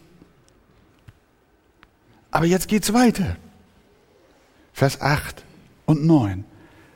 Aber 2.30 2.46
jetzt 2.46 2.68
geht's 2.68 2.94
weiter. 2.94 3.38
Vers 4.72 5.02
8 5.02 5.44
und 5.86 6.06
9. 6.06 6.44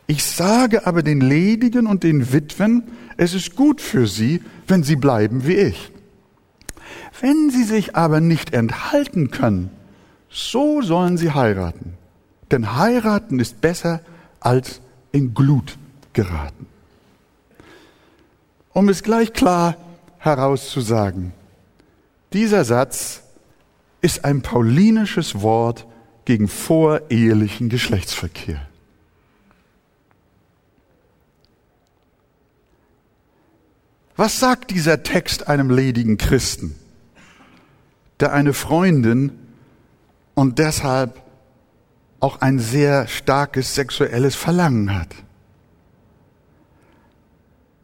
Ich 0.05 0.23
sage 0.23 0.85
aber 0.85 1.01
den 1.01 1.21
Ledigen 1.21 1.87
und 1.87 2.03
den 2.03 2.33
Witwen, 2.33 2.83
es 3.17 3.33
ist 3.33 3.55
gut 3.55 3.81
für 3.81 4.05
sie, 4.05 4.41
wenn 4.67 4.83
sie 4.83 4.95
bleiben 4.95 5.47
wie 5.47 5.53
ich. 5.53 5.91
Wenn 7.21 7.49
sie 7.49 7.63
sich 7.63 7.95
aber 7.95 8.21
nicht 8.21 8.53
enthalten 8.53 9.31
können, 9.31 9.71
so 10.29 10.81
sollen 10.81 11.17
sie 11.17 11.31
heiraten. 11.31 11.97
Denn 12.51 12.75
heiraten 12.75 13.39
ist 13.39 13.61
besser 13.61 14.01
als 14.39 14.81
in 15.11 15.33
Glut 15.33 15.77
geraten. 16.13 16.67
Um 18.73 18.89
es 18.89 19.03
gleich 19.03 19.33
klar 19.33 19.75
herauszusagen, 20.19 21.33
dieser 22.33 22.63
Satz 22.63 23.23
ist 24.01 24.23
ein 24.23 24.41
paulinisches 24.41 25.41
Wort 25.41 25.85
gegen 26.25 26.47
vorehelichen 26.47 27.69
Geschlechtsverkehr. 27.69 28.61
Was 34.15 34.39
sagt 34.39 34.71
dieser 34.71 35.03
Text 35.03 35.47
einem 35.47 35.69
ledigen 35.69 36.17
Christen? 36.17 36.75
Der 38.19 38.33
eine 38.33 38.53
Freundin 38.53 39.31
und 40.35 40.59
deshalb 40.59 41.21
auch 42.19 42.41
ein 42.41 42.59
sehr 42.59 43.07
starkes 43.07 43.75
sexuelles 43.75 44.35
Verlangen 44.35 44.93
hat. 44.93 45.15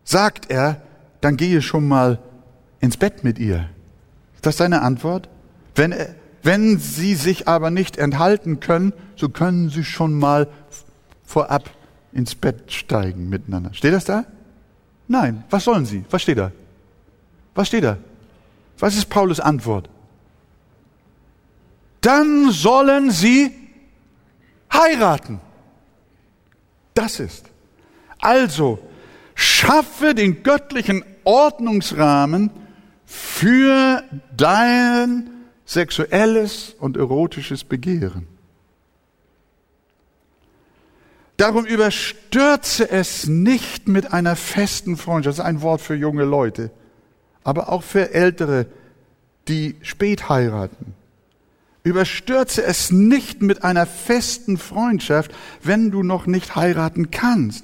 Sagt 0.04 0.52
er, 0.52 0.82
dann 1.22 1.38
gehe 1.38 1.62
schon 1.62 1.88
mal 1.88 2.20
ins 2.80 2.98
Bett 2.98 3.24
mit 3.24 3.40
ihr. 3.40 3.70
Ist 4.36 4.46
das 4.46 4.58
seine 4.58 4.82
Antwort? 4.82 5.30
Wenn, 5.74 5.96
wenn 6.44 6.78
sie 6.78 7.16
sich 7.16 7.48
aber 7.48 7.72
nicht 7.72 7.98
enthalten 7.98 8.60
können, 8.60 8.94
so 9.16 9.30
können 9.30 9.70
sie 9.70 9.84
schon 9.84 10.14
mal 10.14 10.48
vorab 11.24 11.70
ins 12.14 12.36
Bett 12.36 12.72
steigen 12.72 13.30
miteinander. 13.30 13.74
Steht 13.74 13.94
das 13.94 14.06
da? 14.06 14.26
Nein. 15.08 15.44
Was 15.50 15.64
sollen 15.64 15.86
sie? 15.86 16.06
Was 16.10 16.22
steht 16.22 16.38
da? 16.38 16.52
Was 17.56 17.68
steht 17.68 17.84
da? 17.84 17.98
Was 18.80 18.96
ist 18.96 19.10
Paulus 19.10 19.40
Antwort? 19.40 19.90
Dann 22.06 22.52
sollen 22.52 23.10
sie 23.10 23.52
heiraten. 24.72 25.42
Das 26.94 27.20
ist. 27.20 27.46
Also, 28.20 28.80
schaffe 29.34 30.14
den 30.14 30.44
göttlichen 30.44 31.04
Ordnungsrahmen 31.24 32.52
für 33.06 34.04
dein 34.38 35.30
sexuelles 35.66 36.76
und 36.80 36.96
erotisches 36.96 37.64
Begehren. 37.64 38.28
Darum 41.38 41.66
überstürze 41.66 42.90
es 42.90 43.28
nicht 43.28 43.88
mit 43.88 44.14
einer 44.14 44.36
festen 44.36 44.96
Freundschaft. 44.96 45.40
Das 45.40 45.44
ist 45.44 45.50
ein 45.50 45.62
Wort 45.62 45.82
für 45.82 45.96
junge 45.96 46.24
Leute, 46.24 46.70
aber 47.44 47.70
auch 47.70 47.84
für 47.84 48.14
Ältere, 48.14 48.68
die 49.48 49.76
spät 49.82 50.30
heiraten. 50.30 50.94
Überstürze 51.86 52.64
es 52.64 52.92
nicht 52.92 53.42
mit 53.42 53.64
einer 53.64 53.86
festen 53.86 54.58
Freundschaft, 54.58 55.32
wenn 55.62 55.92
du 55.92 56.04
noch 56.04 56.26
nicht 56.26 56.56
heiraten 56.56 57.12
kannst. 57.12 57.64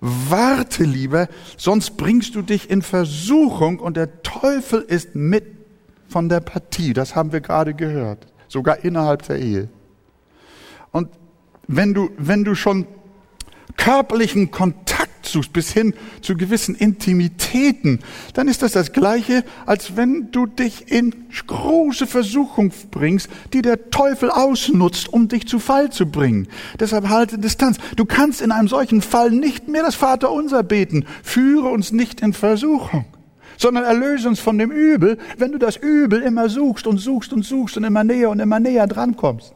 Warte 0.00 0.82
lieber, 0.82 1.28
sonst 1.56 1.96
bringst 1.96 2.34
du 2.34 2.42
dich 2.42 2.68
in 2.68 2.82
Versuchung 2.82 3.78
und 3.78 3.96
der 3.96 4.22
Teufel 4.22 4.80
ist 4.80 5.14
mit 5.14 5.44
von 6.08 6.28
der 6.28 6.40
Partie. 6.40 6.92
Das 6.92 7.14
haben 7.14 7.32
wir 7.32 7.40
gerade 7.40 7.72
gehört. 7.72 8.26
Sogar 8.48 8.84
innerhalb 8.84 9.22
der 9.22 9.38
Ehe. 9.38 9.68
Und 10.90 11.08
wenn 11.68 11.94
du, 11.94 12.10
wenn 12.18 12.42
du 12.42 12.56
schon 12.56 12.86
körperlichen 13.76 14.50
Kontakt 14.50 14.91
suchst, 15.22 15.52
bis 15.52 15.72
hin 15.72 15.94
zu 16.20 16.36
gewissen 16.36 16.74
Intimitäten, 16.74 18.00
dann 18.34 18.48
ist 18.48 18.62
das 18.62 18.72
das 18.72 18.92
Gleiche, 18.92 19.44
als 19.66 19.96
wenn 19.96 20.30
du 20.30 20.46
dich 20.46 20.90
in 20.90 21.14
große 21.46 22.06
Versuchung 22.06 22.72
bringst, 22.90 23.28
die 23.52 23.62
der 23.62 23.90
Teufel 23.90 24.30
ausnutzt, 24.30 25.12
um 25.12 25.28
dich 25.28 25.46
zu 25.46 25.58
Fall 25.58 25.90
zu 25.90 26.06
bringen. 26.06 26.48
Deshalb 26.78 27.08
halte 27.08 27.38
Distanz. 27.38 27.78
Du 27.96 28.04
kannst 28.04 28.40
in 28.40 28.52
einem 28.52 28.68
solchen 28.68 29.02
Fall 29.02 29.30
nicht 29.30 29.68
mehr 29.68 29.82
das 29.82 29.94
Vaterunser 29.94 30.62
beten. 30.62 31.06
Führe 31.22 31.68
uns 31.68 31.92
nicht 31.92 32.20
in 32.20 32.32
Versuchung 32.32 33.04
sondern 33.58 33.84
erlöse 33.84 34.28
uns 34.28 34.40
von 34.40 34.58
dem 34.58 34.72
Übel, 34.72 35.18
wenn 35.38 35.52
du 35.52 35.58
das 35.58 35.76
Übel 35.76 36.20
immer 36.22 36.48
suchst 36.48 36.86
und 36.88 36.98
suchst 36.98 37.32
und 37.32 37.44
suchst 37.44 37.76
und 37.76 37.84
immer 37.84 38.02
näher 38.02 38.30
und 38.30 38.40
immer 38.40 38.58
näher 38.58 38.88
drankommst. 38.88 39.54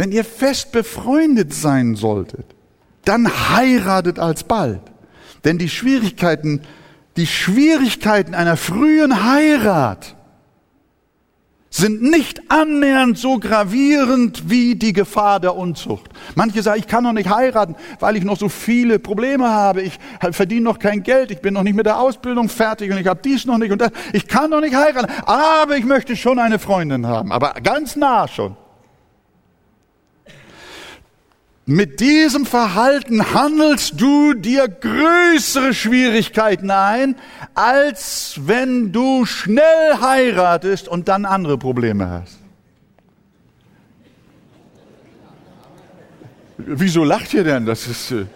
Wenn 0.00 0.12
ihr 0.12 0.24
fest 0.24 0.72
befreundet 0.72 1.52
sein 1.52 1.94
solltet, 1.94 2.46
dann 3.04 3.28
heiratet 3.50 4.18
alsbald. 4.18 4.80
Denn 5.44 5.58
die 5.58 5.68
Schwierigkeiten, 5.68 6.62
die 7.18 7.26
Schwierigkeiten 7.26 8.34
einer 8.34 8.56
frühen 8.56 9.26
Heirat 9.30 10.16
sind 11.68 12.00
nicht 12.00 12.50
annähernd 12.50 13.18
so 13.18 13.38
gravierend 13.38 14.48
wie 14.48 14.74
die 14.74 14.94
Gefahr 14.94 15.38
der 15.38 15.54
Unzucht. 15.54 16.08
Manche 16.34 16.62
sagen, 16.62 16.80
ich 16.80 16.86
kann 16.86 17.04
noch 17.04 17.12
nicht 17.12 17.28
heiraten, 17.28 17.76
weil 17.98 18.16
ich 18.16 18.24
noch 18.24 18.38
so 18.38 18.48
viele 18.48 19.00
Probleme 19.00 19.50
habe. 19.50 19.82
Ich 19.82 19.98
verdiene 20.30 20.62
noch 20.62 20.78
kein 20.78 21.02
Geld, 21.02 21.30
ich 21.30 21.42
bin 21.42 21.52
noch 21.52 21.62
nicht 21.62 21.76
mit 21.76 21.84
der 21.84 22.00
Ausbildung 22.00 22.48
fertig 22.48 22.90
und 22.90 22.96
ich 22.96 23.06
habe 23.06 23.20
dies 23.22 23.44
noch 23.44 23.58
nicht 23.58 23.70
und 23.70 23.82
das. 23.82 23.90
Ich 24.14 24.26
kann 24.26 24.48
noch 24.48 24.62
nicht 24.62 24.74
heiraten, 24.74 25.12
aber 25.26 25.76
ich 25.76 25.84
möchte 25.84 26.16
schon 26.16 26.38
eine 26.38 26.58
Freundin 26.58 27.06
haben, 27.06 27.32
aber 27.32 27.52
ganz 27.62 27.96
nah 27.96 28.26
schon. 28.26 28.56
Mit 31.70 32.00
diesem 32.00 32.46
Verhalten 32.46 33.32
handelst 33.32 34.00
du 34.00 34.34
dir 34.34 34.66
größere 34.66 35.72
Schwierigkeiten 35.72 36.68
ein, 36.72 37.14
als 37.54 38.40
wenn 38.44 38.90
du 38.90 39.24
schnell 39.24 40.00
heiratest 40.00 40.88
und 40.88 41.06
dann 41.06 41.24
andere 41.24 41.58
Probleme 41.58 42.10
hast. 42.10 42.40
Wieso 46.58 47.04
lacht 47.04 47.32
ihr 47.34 47.44
denn? 47.44 47.66
Das 47.66 47.86
ist, 47.86 48.10
äh, 48.10 48.26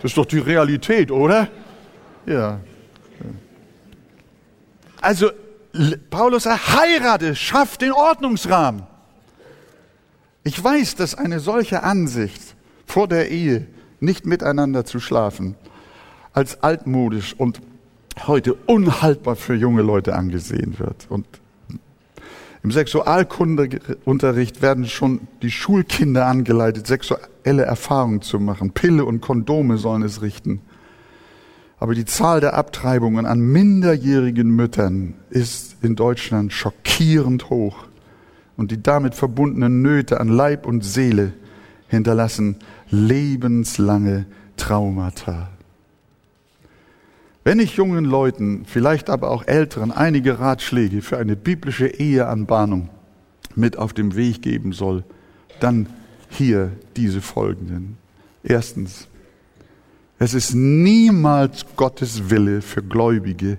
das 0.00 0.12
ist 0.12 0.16
doch 0.16 0.24
die 0.24 0.38
Realität, 0.38 1.10
oder? 1.10 1.48
Ja. 2.24 2.60
Also, 5.02 5.32
Paulus 6.08 6.44
sagt, 6.44 6.80
heirate, 6.80 7.36
schaff 7.36 7.76
den 7.76 7.92
Ordnungsrahmen. 7.92 8.84
Ich 10.44 10.64
weiß, 10.64 10.94
dass 10.94 11.14
eine 11.14 11.40
solche 11.40 11.82
Ansicht 11.82 12.49
vor 12.90 13.06
der 13.06 13.30
Ehe 13.30 13.66
nicht 14.00 14.26
miteinander 14.26 14.84
zu 14.84 14.98
schlafen, 14.98 15.54
als 16.32 16.62
altmodisch 16.62 17.34
und 17.38 17.60
heute 18.26 18.54
unhaltbar 18.54 19.36
für 19.36 19.54
junge 19.54 19.82
Leute 19.82 20.16
angesehen 20.16 20.78
wird. 20.78 21.06
Und 21.08 21.26
im 22.62 22.72
Sexualkundeunterricht 22.72 24.60
werden 24.60 24.86
schon 24.86 25.20
die 25.40 25.50
Schulkinder 25.50 26.26
angeleitet, 26.26 26.86
sexuelle 26.86 27.62
Erfahrungen 27.62 28.22
zu 28.22 28.38
machen. 28.38 28.72
Pille 28.72 29.04
und 29.04 29.20
Kondome 29.20 29.78
sollen 29.78 30.02
es 30.02 30.20
richten. 30.20 30.60
Aber 31.78 31.94
die 31.94 32.04
Zahl 32.04 32.40
der 32.40 32.54
Abtreibungen 32.54 33.24
an 33.24 33.40
minderjährigen 33.40 34.50
Müttern 34.50 35.14
ist 35.30 35.76
in 35.80 35.96
Deutschland 35.96 36.52
schockierend 36.52 37.48
hoch. 37.48 37.86
Und 38.58 38.72
die 38.72 38.82
damit 38.82 39.14
verbundenen 39.14 39.80
Nöte 39.80 40.20
an 40.20 40.28
Leib 40.28 40.66
und 40.66 40.84
Seele 40.84 41.32
hinterlassen 41.90 42.56
lebenslange 42.90 44.26
Traumata. 44.56 45.50
Wenn 47.42 47.58
ich 47.58 47.76
jungen 47.76 48.04
Leuten, 48.04 48.64
vielleicht 48.66 49.08
aber 49.08 49.30
auch 49.30 49.46
Älteren, 49.46 49.90
einige 49.90 50.38
Ratschläge 50.38 51.00
für 51.00 51.18
eine 51.18 51.36
biblische 51.36 51.86
Eheanbahnung 51.86 52.90
mit 53.54 53.78
auf 53.78 53.92
dem 53.92 54.14
Weg 54.14 54.42
geben 54.42 54.72
soll, 54.72 55.04
dann 55.58 55.88
hier 56.28 56.72
diese 56.96 57.22
folgenden. 57.22 57.96
Erstens, 58.42 59.08
es 60.18 60.34
ist 60.34 60.54
niemals 60.54 61.64
Gottes 61.76 62.28
Wille 62.28 62.60
für 62.60 62.82
Gläubige, 62.82 63.58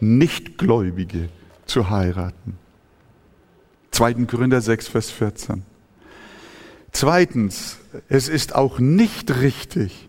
Nichtgläubige 0.00 1.28
zu 1.66 1.90
heiraten. 1.90 2.56
2. 3.90 4.14
Korinther 4.26 4.60
6, 4.60 4.88
Vers 4.88 5.10
14. 5.10 5.62
Zweitens, 6.92 7.78
es 8.08 8.28
ist 8.28 8.54
auch 8.54 8.78
nicht 8.78 9.40
richtig, 9.40 10.08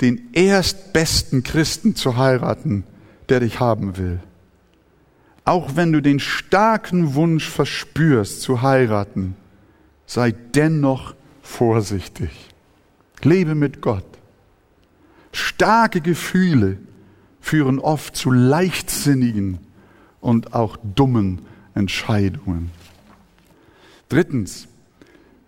den 0.00 0.32
erstbesten 0.32 1.42
Christen 1.42 1.94
zu 1.94 2.16
heiraten, 2.16 2.84
der 3.28 3.40
dich 3.40 3.60
haben 3.60 3.96
will. 3.96 4.20
Auch 5.44 5.76
wenn 5.76 5.92
du 5.92 6.02
den 6.02 6.20
starken 6.20 7.14
Wunsch 7.14 7.48
verspürst 7.48 8.42
zu 8.42 8.62
heiraten, 8.62 9.34
sei 10.06 10.32
dennoch 10.32 11.14
vorsichtig. 11.42 12.30
Lebe 13.22 13.54
mit 13.54 13.80
Gott. 13.80 14.04
Starke 15.32 16.00
Gefühle 16.00 16.78
führen 17.40 17.78
oft 17.78 18.16
zu 18.16 18.30
leichtsinnigen 18.30 19.58
und 20.20 20.54
auch 20.54 20.76
dummen 20.94 21.40
Entscheidungen. 21.74 22.70
Drittens, 24.08 24.67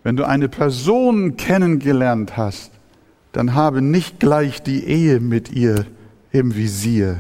wenn 0.03 0.17
du 0.17 0.27
eine 0.27 0.49
Person 0.49 1.37
kennengelernt 1.37 2.37
hast, 2.37 2.73
dann 3.33 3.55
habe 3.55 3.83
nicht 3.83 4.19
gleich 4.19 4.63
die 4.63 4.85
Ehe 4.85 5.21
mit 5.21 5.53
ihr 5.53 5.87
im 6.33 6.55
Visier, 6.55 7.19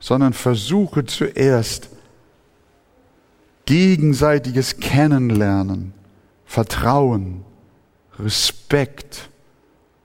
sondern 0.00 0.32
versuche 0.32 1.04
zuerst 1.04 1.90
gegenseitiges 3.66 4.78
Kennenlernen, 4.78 5.92
Vertrauen, 6.44 7.44
Respekt 8.18 9.28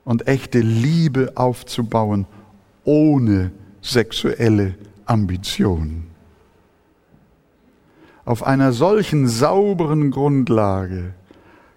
und 0.04 0.28
echte 0.28 0.60
Liebe 0.60 1.32
aufzubauen, 1.34 2.26
ohne 2.84 3.52
sexuelle 3.80 4.74
Ambitionen. 5.06 6.10
Auf 8.24 8.42
einer 8.42 8.72
solchen 8.72 9.28
sauberen 9.28 10.10
Grundlage 10.10 11.14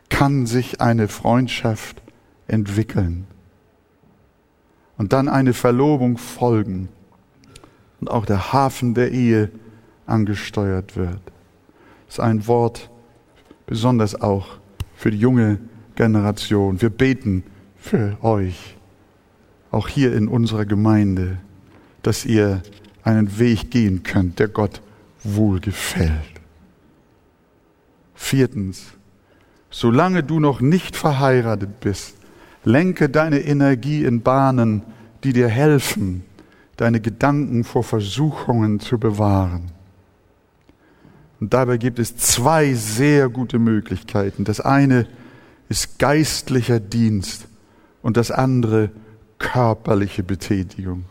kann 0.09 0.45
sich 0.45 0.81
eine 0.81 1.07
Freundschaft 1.07 2.01
entwickeln 2.47 3.27
und 4.97 5.13
dann 5.13 5.27
eine 5.27 5.53
Verlobung 5.53 6.17
folgen 6.17 6.89
und 7.99 8.09
auch 8.09 8.25
der 8.25 8.53
Hafen 8.53 8.93
der 8.93 9.11
Ehe 9.11 9.51
angesteuert 10.05 10.95
wird. 10.95 11.19
Das 12.05 12.15
ist 12.15 12.19
ein 12.19 12.47
Wort 12.47 12.89
besonders 13.65 14.19
auch 14.19 14.57
für 14.95 15.11
die 15.11 15.19
junge 15.19 15.59
Generation. 15.95 16.81
Wir 16.81 16.89
beten 16.89 17.43
für 17.75 18.17
euch, 18.23 18.77
auch 19.71 19.87
hier 19.87 20.15
in 20.15 20.27
unserer 20.27 20.65
Gemeinde, 20.65 21.37
dass 22.01 22.25
ihr 22.25 22.63
einen 23.03 23.37
Weg 23.39 23.71
gehen 23.71 24.03
könnt, 24.03 24.39
der 24.39 24.47
Gott 24.47 24.81
wohlgefällt. 25.23 26.11
Viertens, 28.15 28.96
solange 29.79 30.23
du 30.23 30.39
noch 30.39 30.59
nicht 30.59 30.95
verheiratet 30.95 31.81
bist, 31.81 32.15
lenke 32.63 33.09
deine 33.09 33.41
Energie 33.41 34.03
in 34.03 34.21
Bahnen, 34.23 34.81
die 35.23 35.33
dir 35.33 35.49
helfen, 35.49 36.25
deine 36.77 36.99
Gedanken 36.99 37.63
vor 37.63 37.83
Versuchungen 37.83 38.79
zu 38.79 38.97
bewahren. 38.97 39.71
Und 41.39 41.53
dabei 41.53 41.77
gibt 41.77 41.99
es 41.99 42.17
zwei 42.17 42.73
sehr 42.73 43.29
gute 43.29 43.59
Möglichkeiten. 43.59 44.45
Das 44.45 44.59
eine 44.59 45.05
ist 45.69 45.99
geistlicher 45.99 46.79
Dienst 46.79 47.47
und 48.01 48.17
das 48.17 48.31
andere 48.31 48.89
körperliche 49.37 50.23
Betätigung. 50.23 51.05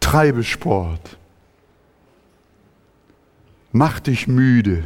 Treibe 0.00 0.44
Sport. 0.44 1.16
Mach 3.72 4.00
dich 4.00 4.28
müde. 4.28 4.82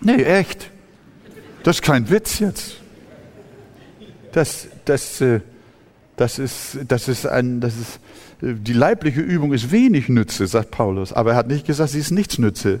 Nee, 0.00 0.22
echt. 0.22 0.70
Das 1.62 1.76
ist 1.76 1.82
kein 1.82 2.08
Witz 2.10 2.38
jetzt. 2.38 2.76
Das, 4.32 4.68
das, 4.84 5.20
äh, 5.20 5.40
das 6.16 6.38
ist, 6.38 6.78
das 6.86 7.08
ist 7.08 7.26
ein, 7.26 7.60
das 7.60 7.74
ist, 7.76 8.00
äh, 8.42 8.54
die 8.54 8.72
leibliche 8.72 9.20
Übung 9.20 9.52
ist 9.52 9.70
wenig 9.70 10.08
Nütze, 10.08 10.46
sagt 10.46 10.70
Paulus. 10.70 11.12
Aber 11.12 11.32
er 11.32 11.36
hat 11.36 11.48
nicht 11.48 11.66
gesagt, 11.66 11.90
sie 11.90 11.98
ist 11.98 12.10
nichts 12.10 12.38
Nütze. 12.38 12.80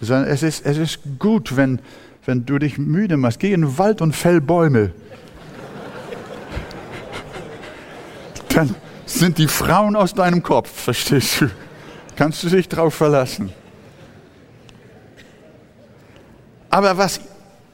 Sondern 0.00 0.28
es 0.28 0.42
ist, 0.42 0.64
es 0.64 0.78
ist 0.78 1.00
gut, 1.18 1.56
wenn, 1.56 1.80
wenn 2.24 2.46
du 2.46 2.58
dich 2.58 2.78
müde 2.78 3.16
machst. 3.16 3.40
Geh 3.40 3.52
in 3.52 3.62
den 3.62 3.78
Wald 3.78 4.00
und 4.00 4.14
fäll 4.14 4.40
Bäume. 4.40 4.92
Dann 8.50 8.74
sind 9.04 9.38
die 9.38 9.48
Frauen 9.48 9.96
aus 9.96 10.14
deinem 10.14 10.42
Kopf, 10.42 10.70
verstehst 10.70 11.40
du? 11.40 11.50
Kannst 12.16 12.42
du 12.42 12.48
dich 12.48 12.68
drauf 12.68 12.94
verlassen. 12.94 13.52
Aber 16.76 16.98
was 16.98 17.20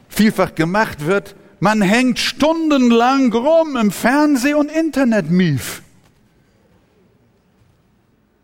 vielfach 0.09 0.55
gemacht 0.55 1.07
wird, 1.07 1.35
man 1.59 1.83
hängt 1.83 2.21
stundenlang 2.21 3.33
rum 3.33 3.77
im 3.77 3.91
Fernseh- 3.91 4.55
und 4.55 4.71
Internetmief. 4.71 5.83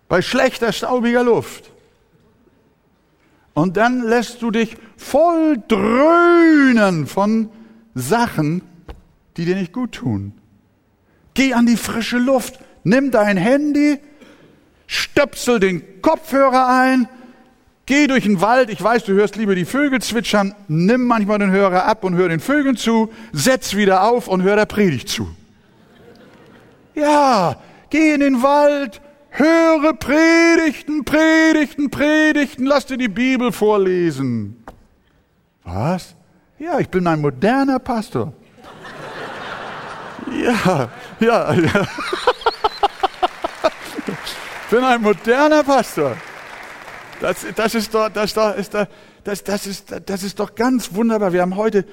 Bei 0.09 0.21
schlechter, 0.21 0.73
staubiger 0.73 1.23
Luft. 1.23 1.71
Und 3.55 3.77
dann 3.77 4.03
lässt 4.03 4.43
du 4.43 4.51
dich 4.51 4.77
voll 4.97 5.63
dröhnen 5.69 7.07
von 7.07 7.51
Sachen, 7.95 8.63
die 9.37 9.45
dir 9.45 9.55
nicht 9.55 9.73
gut 9.73 9.93
tun. 9.93 10.33
Geh 11.35 11.55
an 11.55 11.67
die 11.67 11.77
frische 11.77 12.19
Luft, 12.19 12.59
nimm 12.83 13.13
dein 13.13 13.37
Handy, 13.37 14.01
stöpsel 14.89 15.61
den 15.61 16.03
Kopfhörer 16.03 16.67
ein, 16.67 17.09
Geh 17.89 18.07
durch 18.07 18.25
den 18.25 18.41
Wald, 18.41 18.69
ich 18.69 18.83
weiß, 18.83 19.05
du 19.05 19.15
hörst 19.15 19.37
lieber 19.37 19.55
die 19.55 19.65
Vögel 19.65 20.01
zwitschern, 20.01 20.55
nimm 20.69 21.07
manchmal 21.07 21.39
den 21.39 21.51
Hörer 21.51 21.87
ab 21.87 22.05
und 22.05 22.15
hör 22.15 22.29
den 22.29 22.39
Vögeln 22.39 22.77
zu, 22.77 23.11
setz 23.33 23.75
wieder 23.75 24.05
auf 24.05 24.29
und 24.29 24.43
hör 24.43 24.57
der 24.57 24.67
Predigt 24.67 25.09
zu. 25.09 25.27
Ja, 26.95 27.57
Geh 27.91 28.13
in 28.13 28.21
den 28.21 28.43
Wald, 28.43 29.01
höre 29.31 29.95
Predigten, 29.95 31.05
Predigten, 31.05 31.91
Predigten, 31.91 32.67
lass 32.67 32.85
dir 32.85 32.99
die 32.99 33.09
Bibel 33.09 33.51
vorlesen. 33.51 34.63
Was? 35.65 36.15
Ja, 36.59 36.79
ich 36.79 36.89
bin 36.89 37.07
ein 37.07 37.21
moderner 37.21 37.79
Pastor. 37.79 38.33
Ja, 40.31 40.91
ja, 41.21 41.55
ja. 41.55 41.87
Ich 44.65 44.77
bin 44.77 44.85
ein 44.85 45.01
moderner 45.01 45.65
Pastor. 45.65 46.15
Das, 47.21 47.47
das, 47.55 47.75
ist 47.75 47.95
doch, 47.95 48.09
das, 48.09 48.31
ist 48.57 48.75
doch, 48.75 48.87
das, 49.25 49.45
das, 49.45 49.67
ist, 49.67 49.95
das 50.07 50.23
ist 50.23 50.39
doch 50.39 50.55
ganz 50.55 50.95
wunderbar. 50.95 51.33
Wir 51.33 51.43
haben 51.43 51.57
heute 51.57 51.85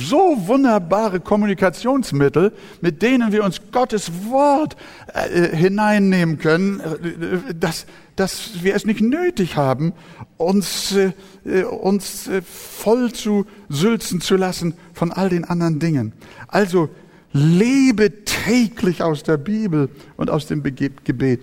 so 0.00 0.36
wunderbare 0.46 1.20
Kommunikationsmittel, 1.20 2.52
mit 2.80 3.02
denen 3.02 3.32
wir 3.32 3.44
uns 3.44 3.60
Gottes 3.70 4.10
Wort 4.28 4.76
äh, 5.12 5.56
hineinnehmen 5.56 6.38
können, 6.38 6.80
äh, 6.80 7.54
dass, 7.54 7.86
dass 8.16 8.62
wir 8.62 8.74
es 8.74 8.84
nicht 8.84 9.00
nötig 9.00 9.56
haben, 9.56 9.92
uns, 10.36 10.96
äh, 10.96 11.62
uns 11.62 12.26
äh, 12.26 12.42
voll 12.42 13.12
zu 13.12 13.46
sülzen 13.68 14.20
zu 14.20 14.36
lassen 14.36 14.74
von 14.92 15.12
all 15.12 15.28
den 15.28 15.44
anderen 15.44 15.78
Dingen. 15.78 16.12
Also 16.48 16.88
lebe 17.32 18.24
täglich 18.24 19.02
aus 19.02 19.22
der 19.22 19.36
Bibel 19.36 19.88
und 20.16 20.30
aus 20.30 20.46
dem 20.46 20.62
Gebet. 20.62 21.40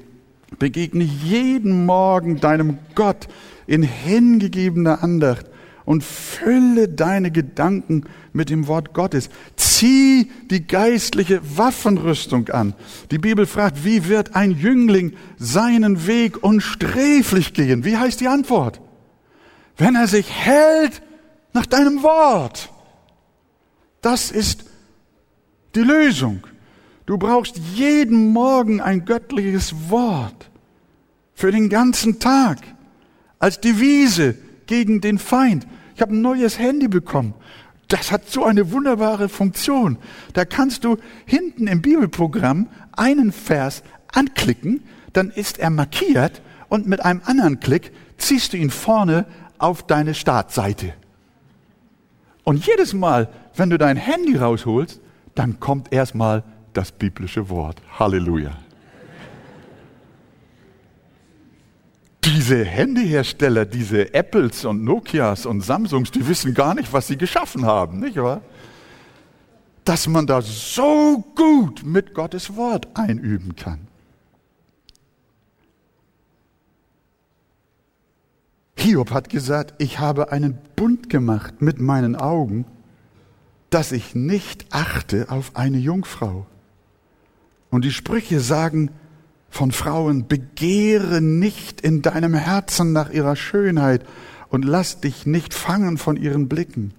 Begegne 0.59 1.03
jeden 1.03 1.85
Morgen 1.85 2.39
deinem 2.39 2.77
Gott 2.95 3.27
in 3.67 3.83
hingegebener 3.83 5.03
Andacht 5.03 5.45
und 5.85 6.03
fülle 6.03 6.87
deine 6.87 7.31
Gedanken 7.31 8.05
mit 8.33 8.49
dem 8.49 8.67
Wort 8.67 8.93
Gottes. 8.93 9.29
Zieh 9.55 10.31
die 10.49 10.65
geistliche 10.65 11.41
Waffenrüstung 11.57 12.49
an. 12.49 12.75
Die 13.11 13.17
Bibel 13.17 13.45
fragt, 13.45 13.83
wie 13.83 14.07
wird 14.07 14.35
ein 14.35 14.51
Jüngling 14.51 15.13
seinen 15.37 16.05
Weg 16.07 16.43
unsträflich 16.43 17.53
gehen? 17.53 17.83
Wie 17.83 17.97
heißt 17.97 18.21
die 18.21 18.27
Antwort? 18.27 18.79
Wenn 19.77 19.95
er 19.95 20.07
sich 20.07 20.29
hält 20.31 21.01
nach 21.53 21.65
deinem 21.65 22.03
Wort. 22.03 22.69
Das 24.01 24.31
ist 24.31 24.65
die 25.75 25.81
Lösung. 25.81 26.43
Du 27.11 27.17
brauchst 27.17 27.57
jeden 27.57 28.29
Morgen 28.29 28.79
ein 28.79 29.03
göttliches 29.03 29.89
Wort 29.89 30.49
für 31.33 31.51
den 31.51 31.67
ganzen 31.67 32.19
Tag 32.19 32.59
als 33.37 33.59
Devise 33.59 34.37
gegen 34.65 35.01
den 35.01 35.17
Feind. 35.17 35.67
Ich 35.93 36.01
habe 36.01 36.15
ein 36.15 36.21
neues 36.21 36.57
Handy 36.57 36.87
bekommen. 36.87 37.33
Das 37.89 38.13
hat 38.13 38.29
so 38.29 38.45
eine 38.45 38.71
wunderbare 38.71 39.27
Funktion. 39.27 39.97
Da 40.31 40.45
kannst 40.45 40.85
du 40.85 40.95
hinten 41.25 41.67
im 41.67 41.81
Bibelprogramm 41.81 42.69
einen 42.93 43.33
Vers 43.33 43.83
anklicken, 44.13 44.81
dann 45.11 45.31
ist 45.31 45.59
er 45.59 45.69
markiert 45.69 46.41
und 46.69 46.87
mit 46.87 47.03
einem 47.03 47.19
anderen 47.25 47.59
Klick 47.59 47.91
ziehst 48.19 48.53
du 48.53 48.57
ihn 48.57 48.69
vorne 48.69 49.25
auf 49.57 49.83
deine 49.83 50.13
Startseite. 50.13 50.93
Und 52.45 52.65
jedes 52.65 52.93
Mal, 52.93 53.27
wenn 53.57 53.69
du 53.69 53.77
dein 53.77 53.97
Handy 53.97 54.37
rausholst, 54.37 55.01
dann 55.35 55.59
kommt 55.59 55.91
erstmal 55.91 56.45
das 56.73 56.91
biblische 56.91 57.49
Wort. 57.49 57.81
Halleluja. 57.99 58.57
Diese 62.23 62.63
Handyhersteller, 62.63 63.65
diese 63.65 64.13
Apples 64.13 64.63
und 64.65 64.83
Nokias 64.83 65.45
und 65.45 65.61
Samsungs, 65.61 66.11
die 66.11 66.27
wissen 66.27 66.53
gar 66.53 66.75
nicht, 66.75 66.93
was 66.93 67.07
sie 67.07 67.17
geschaffen 67.17 67.65
haben, 67.65 67.99
nicht 67.99 68.17
wahr? 68.17 68.41
Dass 69.83 70.07
man 70.07 70.27
da 70.27 70.41
so 70.41 71.23
gut 71.35 71.83
mit 71.83 72.13
Gottes 72.13 72.55
Wort 72.55 72.87
einüben 72.93 73.55
kann. 73.55 73.87
Hiob 78.77 79.11
hat 79.11 79.29
gesagt, 79.29 79.75
ich 79.79 79.99
habe 79.99 80.31
einen 80.31 80.57
Bund 80.75 81.09
gemacht 81.09 81.61
mit 81.61 81.79
meinen 81.79 82.15
Augen, 82.15 82.65
dass 83.69 83.91
ich 83.91 84.15
nicht 84.15 84.65
achte 84.71 85.29
auf 85.29 85.55
eine 85.55 85.77
Jungfrau. 85.77 86.45
Und 87.71 87.85
die 87.85 87.91
Sprüche 87.91 88.39
sagen 88.39 88.91
von 89.49 89.71
Frauen, 89.71 90.27
begehre 90.27 91.21
nicht 91.21 91.81
in 91.81 92.01
deinem 92.01 92.35
Herzen 92.35 92.91
nach 92.91 93.09
ihrer 93.09 93.35
Schönheit 93.35 94.05
und 94.49 94.63
lass 94.63 95.01
dich 95.01 95.25
nicht 95.25 95.53
fangen 95.53 95.97
von 95.97 96.17
ihren 96.17 96.47
Blicken. 96.47 96.93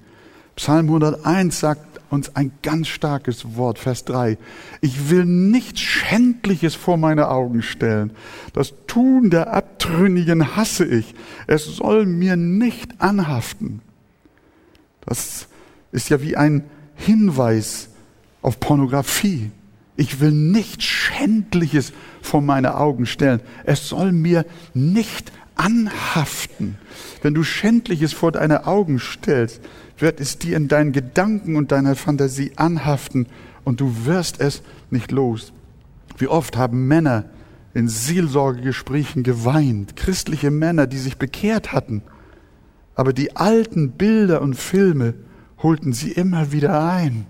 Psalm 0.56 0.86
101 0.86 1.60
sagt 1.60 2.00
uns 2.10 2.36
ein 2.36 2.52
ganz 2.62 2.88
starkes 2.88 3.56
Wort, 3.56 3.78
Vers 3.78 4.04
3. 4.04 4.36
Ich 4.80 5.08
will 5.08 5.24
nichts 5.24 5.80
Schändliches 5.80 6.74
vor 6.74 6.98
meine 6.98 7.28
Augen 7.28 7.62
stellen. 7.62 8.10
Das 8.52 8.74
Tun 8.86 9.30
der 9.30 9.52
Abtrünnigen 9.54 10.56
hasse 10.56 10.84
ich. 10.84 11.14
Es 11.46 11.64
soll 11.64 12.04
mir 12.04 12.36
nicht 12.36 13.00
anhaften. 13.00 13.80
Das 15.06 15.48
ist 15.90 16.10
ja 16.10 16.20
wie 16.20 16.36
ein 16.36 16.64
Hinweis 16.96 17.88
auf 18.42 18.60
Pornografie. 18.60 19.50
Ich 20.02 20.18
will 20.18 20.32
nichts 20.32 20.82
Schändliches 20.82 21.92
vor 22.22 22.42
meine 22.42 22.76
Augen 22.76 23.06
stellen. 23.06 23.38
Es 23.62 23.88
soll 23.88 24.10
mir 24.10 24.44
nicht 24.74 25.30
anhaften. 25.54 26.76
Wenn 27.22 27.34
du 27.34 27.44
Schändliches 27.44 28.12
vor 28.12 28.32
deine 28.32 28.66
Augen 28.66 28.98
stellst, 28.98 29.60
wird 29.96 30.18
es 30.20 30.38
dir 30.38 30.56
in 30.56 30.66
deinen 30.66 30.90
Gedanken 30.90 31.54
und 31.54 31.70
deiner 31.70 31.94
Fantasie 31.94 32.50
anhaften 32.56 33.28
und 33.62 33.80
du 33.80 34.04
wirst 34.04 34.40
es 34.40 34.64
nicht 34.90 35.12
los. 35.12 35.52
Wie 36.18 36.26
oft 36.26 36.56
haben 36.56 36.88
Männer 36.88 37.26
in 37.72 37.86
Seelsorgegesprächen 37.86 39.22
geweint, 39.22 39.94
christliche 39.94 40.50
Männer, 40.50 40.88
die 40.88 40.98
sich 40.98 41.16
bekehrt 41.16 41.72
hatten, 41.72 42.02
aber 42.96 43.12
die 43.12 43.36
alten 43.36 43.92
Bilder 43.92 44.42
und 44.42 44.54
Filme 44.54 45.14
holten 45.58 45.92
sie 45.92 46.10
immer 46.10 46.50
wieder 46.50 46.90
ein, 46.92 47.26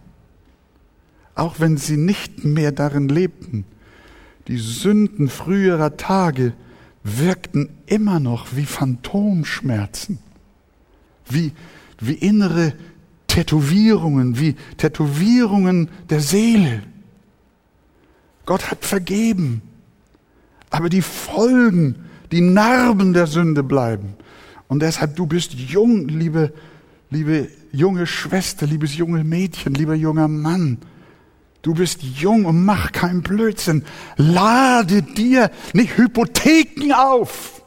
auch 1.34 1.60
wenn 1.60 1.76
sie 1.76 1.96
nicht 1.96 2.44
mehr 2.44 2.72
darin 2.72 3.08
lebten. 3.08 3.64
Die 4.48 4.58
Sünden 4.58 5.28
früherer 5.28 5.96
Tage 5.96 6.52
wirkten 7.04 7.70
immer 7.86 8.20
noch 8.20 8.54
wie 8.54 8.64
Phantomschmerzen, 8.64 10.18
wie, 11.28 11.52
wie 12.00 12.14
innere 12.14 12.74
Tätowierungen, 13.26 14.38
wie 14.38 14.56
Tätowierungen 14.76 15.88
der 16.10 16.20
Seele. 16.20 16.82
Gott 18.44 18.70
hat 18.70 18.84
vergeben, 18.84 19.62
aber 20.70 20.88
die 20.88 21.02
Folgen, 21.02 22.06
die 22.30 22.40
Narben 22.40 23.12
der 23.12 23.26
Sünde 23.26 23.62
bleiben. 23.62 24.14
Und 24.68 24.80
deshalb, 24.80 25.16
du 25.16 25.26
bist 25.26 25.54
jung, 25.54 26.08
liebe, 26.08 26.52
liebe 27.10 27.48
junge 27.72 28.06
Schwester, 28.06 28.66
liebes 28.66 28.96
junge 28.96 29.22
Mädchen, 29.22 29.74
lieber 29.74 29.94
junger 29.94 30.28
Mann. 30.28 30.78
Du 31.62 31.74
bist 31.74 32.02
jung 32.02 32.44
und 32.44 32.64
mach 32.64 32.90
keinen 32.90 33.22
Blödsinn. 33.22 33.84
Lade 34.16 35.02
dir 35.02 35.50
nicht 35.72 35.96
Hypotheken 35.96 36.92
auf, 36.92 37.62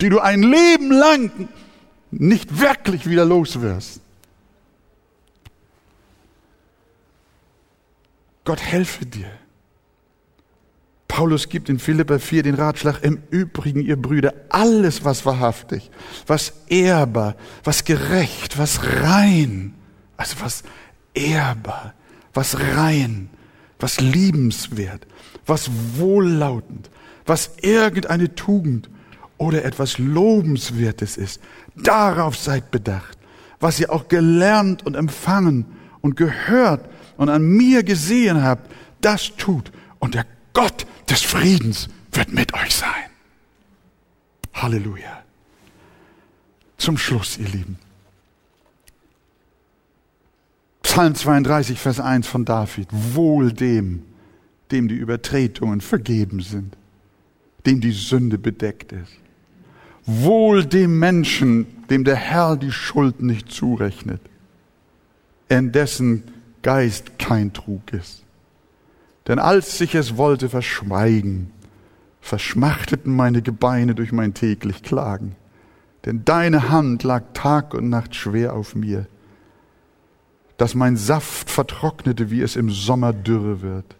die 0.00 0.08
du 0.08 0.20
ein 0.20 0.42
Leben 0.42 0.90
lang 0.92 1.48
nicht 2.12 2.60
wirklich 2.60 3.08
wieder 3.08 3.24
los 3.24 3.60
wirst. 3.60 4.00
Gott 8.44 8.60
helfe 8.60 9.06
dir. 9.06 9.30
Paulus 11.08 11.48
gibt 11.48 11.68
in 11.68 11.78
Philippa 11.78 12.18
4 12.18 12.42
den 12.42 12.54
Ratschlag, 12.54 13.02
im 13.02 13.22
Übrigen, 13.30 13.82
ihr 13.82 14.00
Brüder, 14.00 14.32
alles, 14.48 15.04
was 15.04 15.26
wahrhaftig, 15.26 15.90
was 16.26 16.54
ehrbar, 16.68 17.36
was 17.64 17.84
gerecht, 17.84 18.56
was 18.58 18.82
rein, 18.82 19.74
also 20.16 20.36
was 20.40 20.62
ehrbar, 21.12 21.92
was 22.34 22.58
rein, 22.58 23.28
was 23.78 24.00
liebenswert, 24.00 25.06
was 25.46 25.70
wohllautend, 25.96 26.90
was 27.26 27.50
irgendeine 27.60 28.34
Tugend 28.34 28.88
oder 29.38 29.64
etwas 29.64 29.98
Lobenswertes 29.98 31.16
ist. 31.16 31.40
Darauf 31.76 32.36
seid 32.36 32.70
bedacht, 32.70 33.18
was 33.60 33.80
ihr 33.80 33.92
auch 33.92 34.08
gelernt 34.08 34.84
und 34.86 34.94
empfangen 34.94 35.66
und 36.00 36.16
gehört 36.16 36.88
und 37.16 37.28
an 37.28 37.42
mir 37.42 37.82
gesehen 37.82 38.42
habt, 38.42 38.70
das 39.00 39.36
tut. 39.36 39.72
Und 39.98 40.14
der 40.14 40.26
Gott 40.52 40.86
des 41.08 41.22
Friedens 41.22 41.88
wird 42.12 42.32
mit 42.32 42.54
euch 42.54 42.74
sein. 42.74 43.10
Halleluja. 44.54 45.22
Zum 46.76 46.98
Schluss, 46.98 47.38
ihr 47.38 47.48
Lieben. 47.48 47.78
Psalm 50.92 51.14
32, 51.14 51.78
Vers 51.78 52.00
1 52.00 52.26
von 52.26 52.44
David. 52.44 52.86
Wohl 52.92 53.50
dem, 53.50 54.02
dem 54.70 54.88
die 54.88 54.94
Übertretungen 54.94 55.80
vergeben 55.80 56.40
sind, 56.40 56.76
dem 57.64 57.80
die 57.80 57.92
Sünde 57.92 58.36
bedeckt 58.36 58.92
ist. 58.92 59.16
Wohl 60.04 60.66
dem 60.66 60.98
Menschen, 60.98 61.66
dem 61.88 62.04
der 62.04 62.16
Herr 62.16 62.58
die 62.58 62.72
Schuld 62.72 63.22
nicht 63.22 63.50
zurechnet, 63.50 64.20
in 65.48 65.72
dessen 65.72 66.24
Geist 66.60 67.18
kein 67.18 67.54
Trug 67.54 67.90
ist. 67.94 68.22
Denn 69.28 69.38
als 69.38 69.80
ich 69.80 69.94
es 69.94 70.18
wollte 70.18 70.50
verschweigen, 70.50 71.52
verschmachteten 72.20 73.16
meine 73.16 73.40
Gebeine 73.40 73.94
durch 73.94 74.12
mein 74.12 74.34
täglich 74.34 74.82
Klagen. 74.82 75.36
Denn 76.04 76.26
deine 76.26 76.68
Hand 76.68 77.02
lag 77.02 77.22
Tag 77.32 77.72
und 77.72 77.88
Nacht 77.88 78.14
schwer 78.14 78.52
auf 78.52 78.74
mir, 78.74 79.06
dass 80.62 80.76
mein 80.76 80.96
Saft 80.96 81.50
vertrocknete, 81.50 82.30
wie 82.30 82.40
es 82.40 82.54
im 82.54 82.70
Sommer 82.70 83.12
dürre 83.12 83.62
wird. 83.62 83.96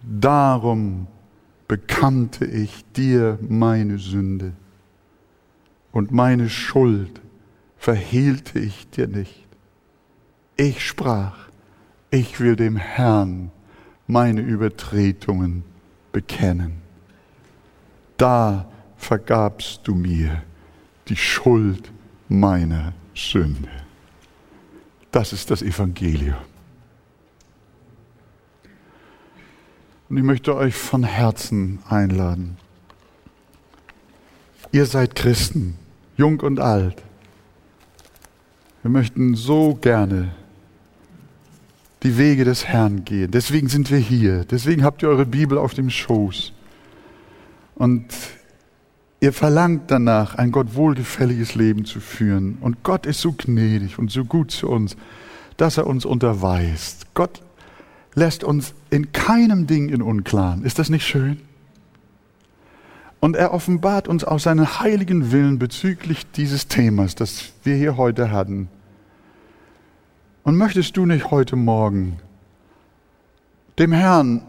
Darum 0.00 1.08
bekannte 1.68 2.46
ich 2.46 2.86
dir 2.96 3.38
meine 3.42 3.98
Sünde 3.98 4.54
und 5.92 6.10
meine 6.10 6.48
Schuld 6.48 7.20
verhehlte 7.76 8.60
ich 8.60 8.88
dir 8.88 9.08
nicht. 9.08 9.46
Ich 10.56 10.86
sprach, 10.86 11.36
ich 12.10 12.40
will 12.40 12.56
dem 12.56 12.76
Herrn 12.76 13.50
meine 14.06 14.40
Übertretungen 14.40 15.64
bekennen. 16.12 16.80
Da 18.16 18.70
vergabst 18.96 19.82
du 19.84 19.94
mir 19.94 20.44
die 21.08 21.16
Schuld 21.16 21.92
meiner 22.30 22.94
Sünde. 23.14 23.81
Das 25.12 25.32
ist 25.32 25.50
das 25.50 25.62
Evangelium. 25.62 26.34
Und 30.08 30.16
ich 30.16 30.24
möchte 30.24 30.56
euch 30.56 30.74
von 30.74 31.04
Herzen 31.04 31.78
einladen. 31.88 32.56
Ihr 34.72 34.86
seid 34.86 35.14
Christen, 35.14 35.76
jung 36.16 36.40
und 36.40 36.60
alt. 36.60 37.02
Wir 38.82 38.90
möchten 38.90 39.34
so 39.34 39.74
gerne 39.74 40.34
die 42.02 42.18
Wege 42.18 42.44
des 42.44 42.66
Herrn 42.66 43.04
gehen. 43.04 43.30
Deswegen 43.30 43.68
sind 43.68 43.90
wir 43.90 43.98
hier. 43.98 44.44
Deswegen 44.44 44.82
habt 44.82 45.02
ihr 45.02 45.08
eure 45.08 45.26
Bibel 45.26 45.56
auf 45.56 45.74
dem 45.74 45.88
Schoß. 45.88 46.52
Und 47.74 48.06
ihr 49.22 49.32
verlangt 49.32 49.82
danach, 49.86 50.34
ein 50.34 50.50
Gott 50.50 50.74
wohlgefälliges 50.74 51.54
Leben 51.54 51.84
zu 51.84 52.00
führen. 52.00 52.58
Und 52.60 52.82
Gott 52.82 53.06
ist 53.06 53.20
so 53.20 53.32
gnädig 53.32 53.96
und 53.96 54.10
so 54.10 54.24
gut 54.24 54.50
zu 54.50 54.68
uns, 54.68 54.96
dass 55.56 55.78
er 55.78 55.86
uns 55.86 56.04
unterweist. 56.04 57.06
Gott 57.14 57.40
lässt 58.14 58.42
uns 58.42 58.74
in 58.90 59.12
keinem 59.12 59.68
Ding 59.68 59.90
in 59.90 60.02
Unklaren. 60.02 60.64
Ist 60.64 60.80
das 60.80 60.90
nicht 60.90 61.06
schön? 61.06 61.40
Und 63.20 63.36
er 63.36 63.54
offenbart 63.54 64.08
uns 64.08 64.24
auch 64.24 64.40
seinen 64.40 64.80
heiligen 64.80 65.30
Willen 65.30 65.60
bezüglich 65.60 66.28
dieses 66.32 66.66
Themas, 66.66 67.14
das 67.14 67.52
wir 67.62 67.76
hier 67.76 67.96
heute 67.96 68.32
hatten. 68.32 68.68
Und 70.42 70.56
möchtest 70.56 70.96
du 70.96 71.06
nicht 71.06 71.30
heute 71.30 71.54
Morgen 71.54 72.16
dem 73.78 73.92
Herrn, 73.92 74.42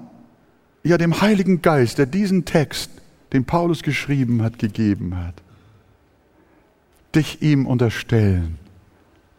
ja 0.81 0.97
dem 0.97 1.21
Heiligen 1.21 1.61
Geist, 1.61 1.99
der 1.99 2.07
diesen 2.07 2.45
Text, 2.45 2.89
den 3.33 3.45
Paulus 3.45 3.81
geschrieben 3.81 4.43
hat, 4.43 4.59
gegeben 4.59 5.17
hat, 5.17 5.33
dich 7.15 7.41
ihm 7.41 7.65
unterstellen 7.65 8.57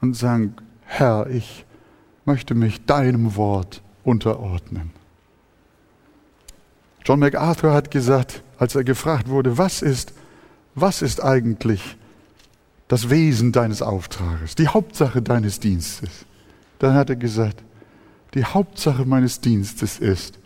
und 0.01 0.15
sagen, 0.15 0.55
Herr, 0.85 1.29
ich 1.31 1.65
möchte 2.25 2.55
mich 2.55 2.85
deinem 2.85 3.37
Wort 3.37 3.83
unterordnen. 4.03 4.91
John 7.05 7.21
MacArthur 7.21 7.73
hat 7.73 7.91
gesagt, 7.91 8.43
als 8.59 8.75
er 8.75 8.85
gefragt 8.85 9.29
wurde, 9.29 9.59
was 9.59 9.83
ist, 9.83 10.13
was 10.75 11.03
ist 11.03 11.23
eigentlich 11.23 11.97
das 12.89 13.11
Wesen 13.11 13.53
deines 13.53 13.83
Auftrages, 13.83 14.55
die 14.55 14.69
Hauptsache 14.69 15.23
deines 15.23 15.61
Dienstes? 15.61 16.25
Dann 16.79 16.95
hat 16.95 17.11
er 17.11 17.17
gesagt, 17.17 17.63
die 18.35 18.45
Hauptsache 18.45 19.05
meines 19.05 19.41
Dienstes 19.41 19.99
ist, 19.99 20.39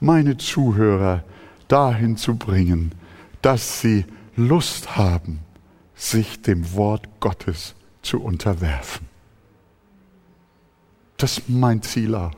meine 0.00 0.36
Zuhörer 0.36 1.24
dahin 1.68 2.16
zu 2.16 2.36
bringen, 2.36 2.92
dass 3.42 3.80
sie 3.80 4.04
Lust 4.36 4.96
haben, 4.96 5.40
sich 5.94 6.42
dem 6.42 6.74
Wort 6.74 7.08
Gottes 7.20 7.74
zu 8.02 8.20
unterwerfen. 8.20 9.06
Das 11.16 11.38
ist 11.38 11.48
mein 11.48 11.82
Ziel 11.82 12.14
auch. 12.14 12.32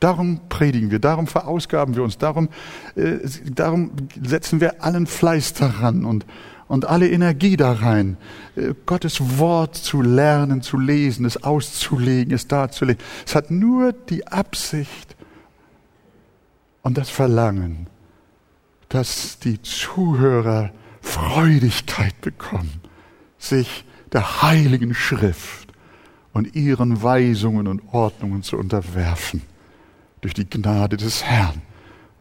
Darum 0.00 0.40
predigen 0.48 0.90
wir, 0.90 0.98
darum 0.98 1.26
verausgaben 1.26 1.94
wir 1.94 2.02
uns, 2.02 2.18
darum, 2.18 2.48
äh, 2.96 3.18
darum 3.54 3.92
setzen 4.22 4.60
wir 4.60 4.82
allen 4.82 5.06
Fleiß 5.06 5.54
daran 5.54 6.04
und, 6.04 6.26
und 6.66 6.84
alle 6.84 7.08
Energie 7.08 7.56
da 7.56 7.72
rein, 7.72 8.18
äh, 8.56 8.74
Gottes 8.84 9.38
Wort 9.38 9.76
zu 9.76 10.02
lernen, 10.02 10.60
zu 10.60 10.78
lesen, 10.78 11.24
es 11.24 11.42
auszulegen, 11.42 12.34
es 12.34 12.48
darzulegen. 12.48 13.02
Es 13.24 13.34
hat 13.34 13.50
nur 13.50 13.92
die 13.92 14.26
Absicht 14.26 15.13
und 16.84 16.98
das 16.98 17.10
Verlangen, 17.10 17.88
dass 18.90 19.40
die 19.40 19.60
Zuhörer 19.62 20.70
Freudigkeit 21.00 22.20
bekommen, 22.20 22.80
sich 23.38 23.84
der 24.12 24.42
heiligen 24.42 24.94
Schrift 24.94 25.72
und 26.32 26.54
ihren 26.54 27.02
Weisungen 27.02 27.66
und 27.66 27.82
Ordnungen 27.92 28.42
zu 28.42 28.56
unterwerfen 28.56 29.42
durch 30.20 30.34
die 30.34 30.48
Gnade 30.48 30.96
des 30.96 31.24
Herrn, 31.24 31.62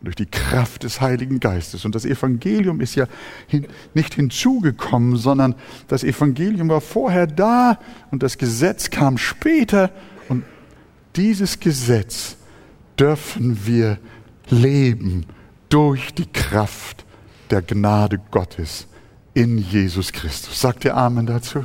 durch 0.01 0.15
die 0.15 0.25
Kraft 0.25 0.83
des 0.83 1.01
Heiligen 1.01 1.39
Geistes. 1.39 1.85
Und 1.85 1.93
das 1.93 2.05
Evangelium 2.05 2.79
ist 2.81 2.95
ja 2.95 3.07
hin, 3.47 3.67
nicht 3.93 4.15
hinzugekommen, 4.15 5.17
sondern 5.17 5.55
das 5.87 6.03
Evangelium 6.03 6.69
war 6.69 6.81
vorher 6.81 7.27
da 7.27 7.79
und 8.11 8.23
das 8.23 8.37
Gesetz 8.37 8.89
kam 8.89 9.17
später. 9.17 9.91
Und 10.29 10.43
dieses 11.15 11.59
Gesetz 11.59 12.37
dürfen 12.97 13.65
wir 13.65 13.97
leben 14.49 15.25
durch 15.69 16.13
die 16.13 16.31
Kraft 16.31 17.05
der 17.49 17.61
Gnade 17.61 18.19
Gottes 18.31 18.87
in 19.33 19.57
Jesus 19.57 20.11
Christus. 20.11 20.59
Sagt 20.59 20.85
ihr 20.85 20.95
Amen 20.95 21.25
dazu? 21.25 21.63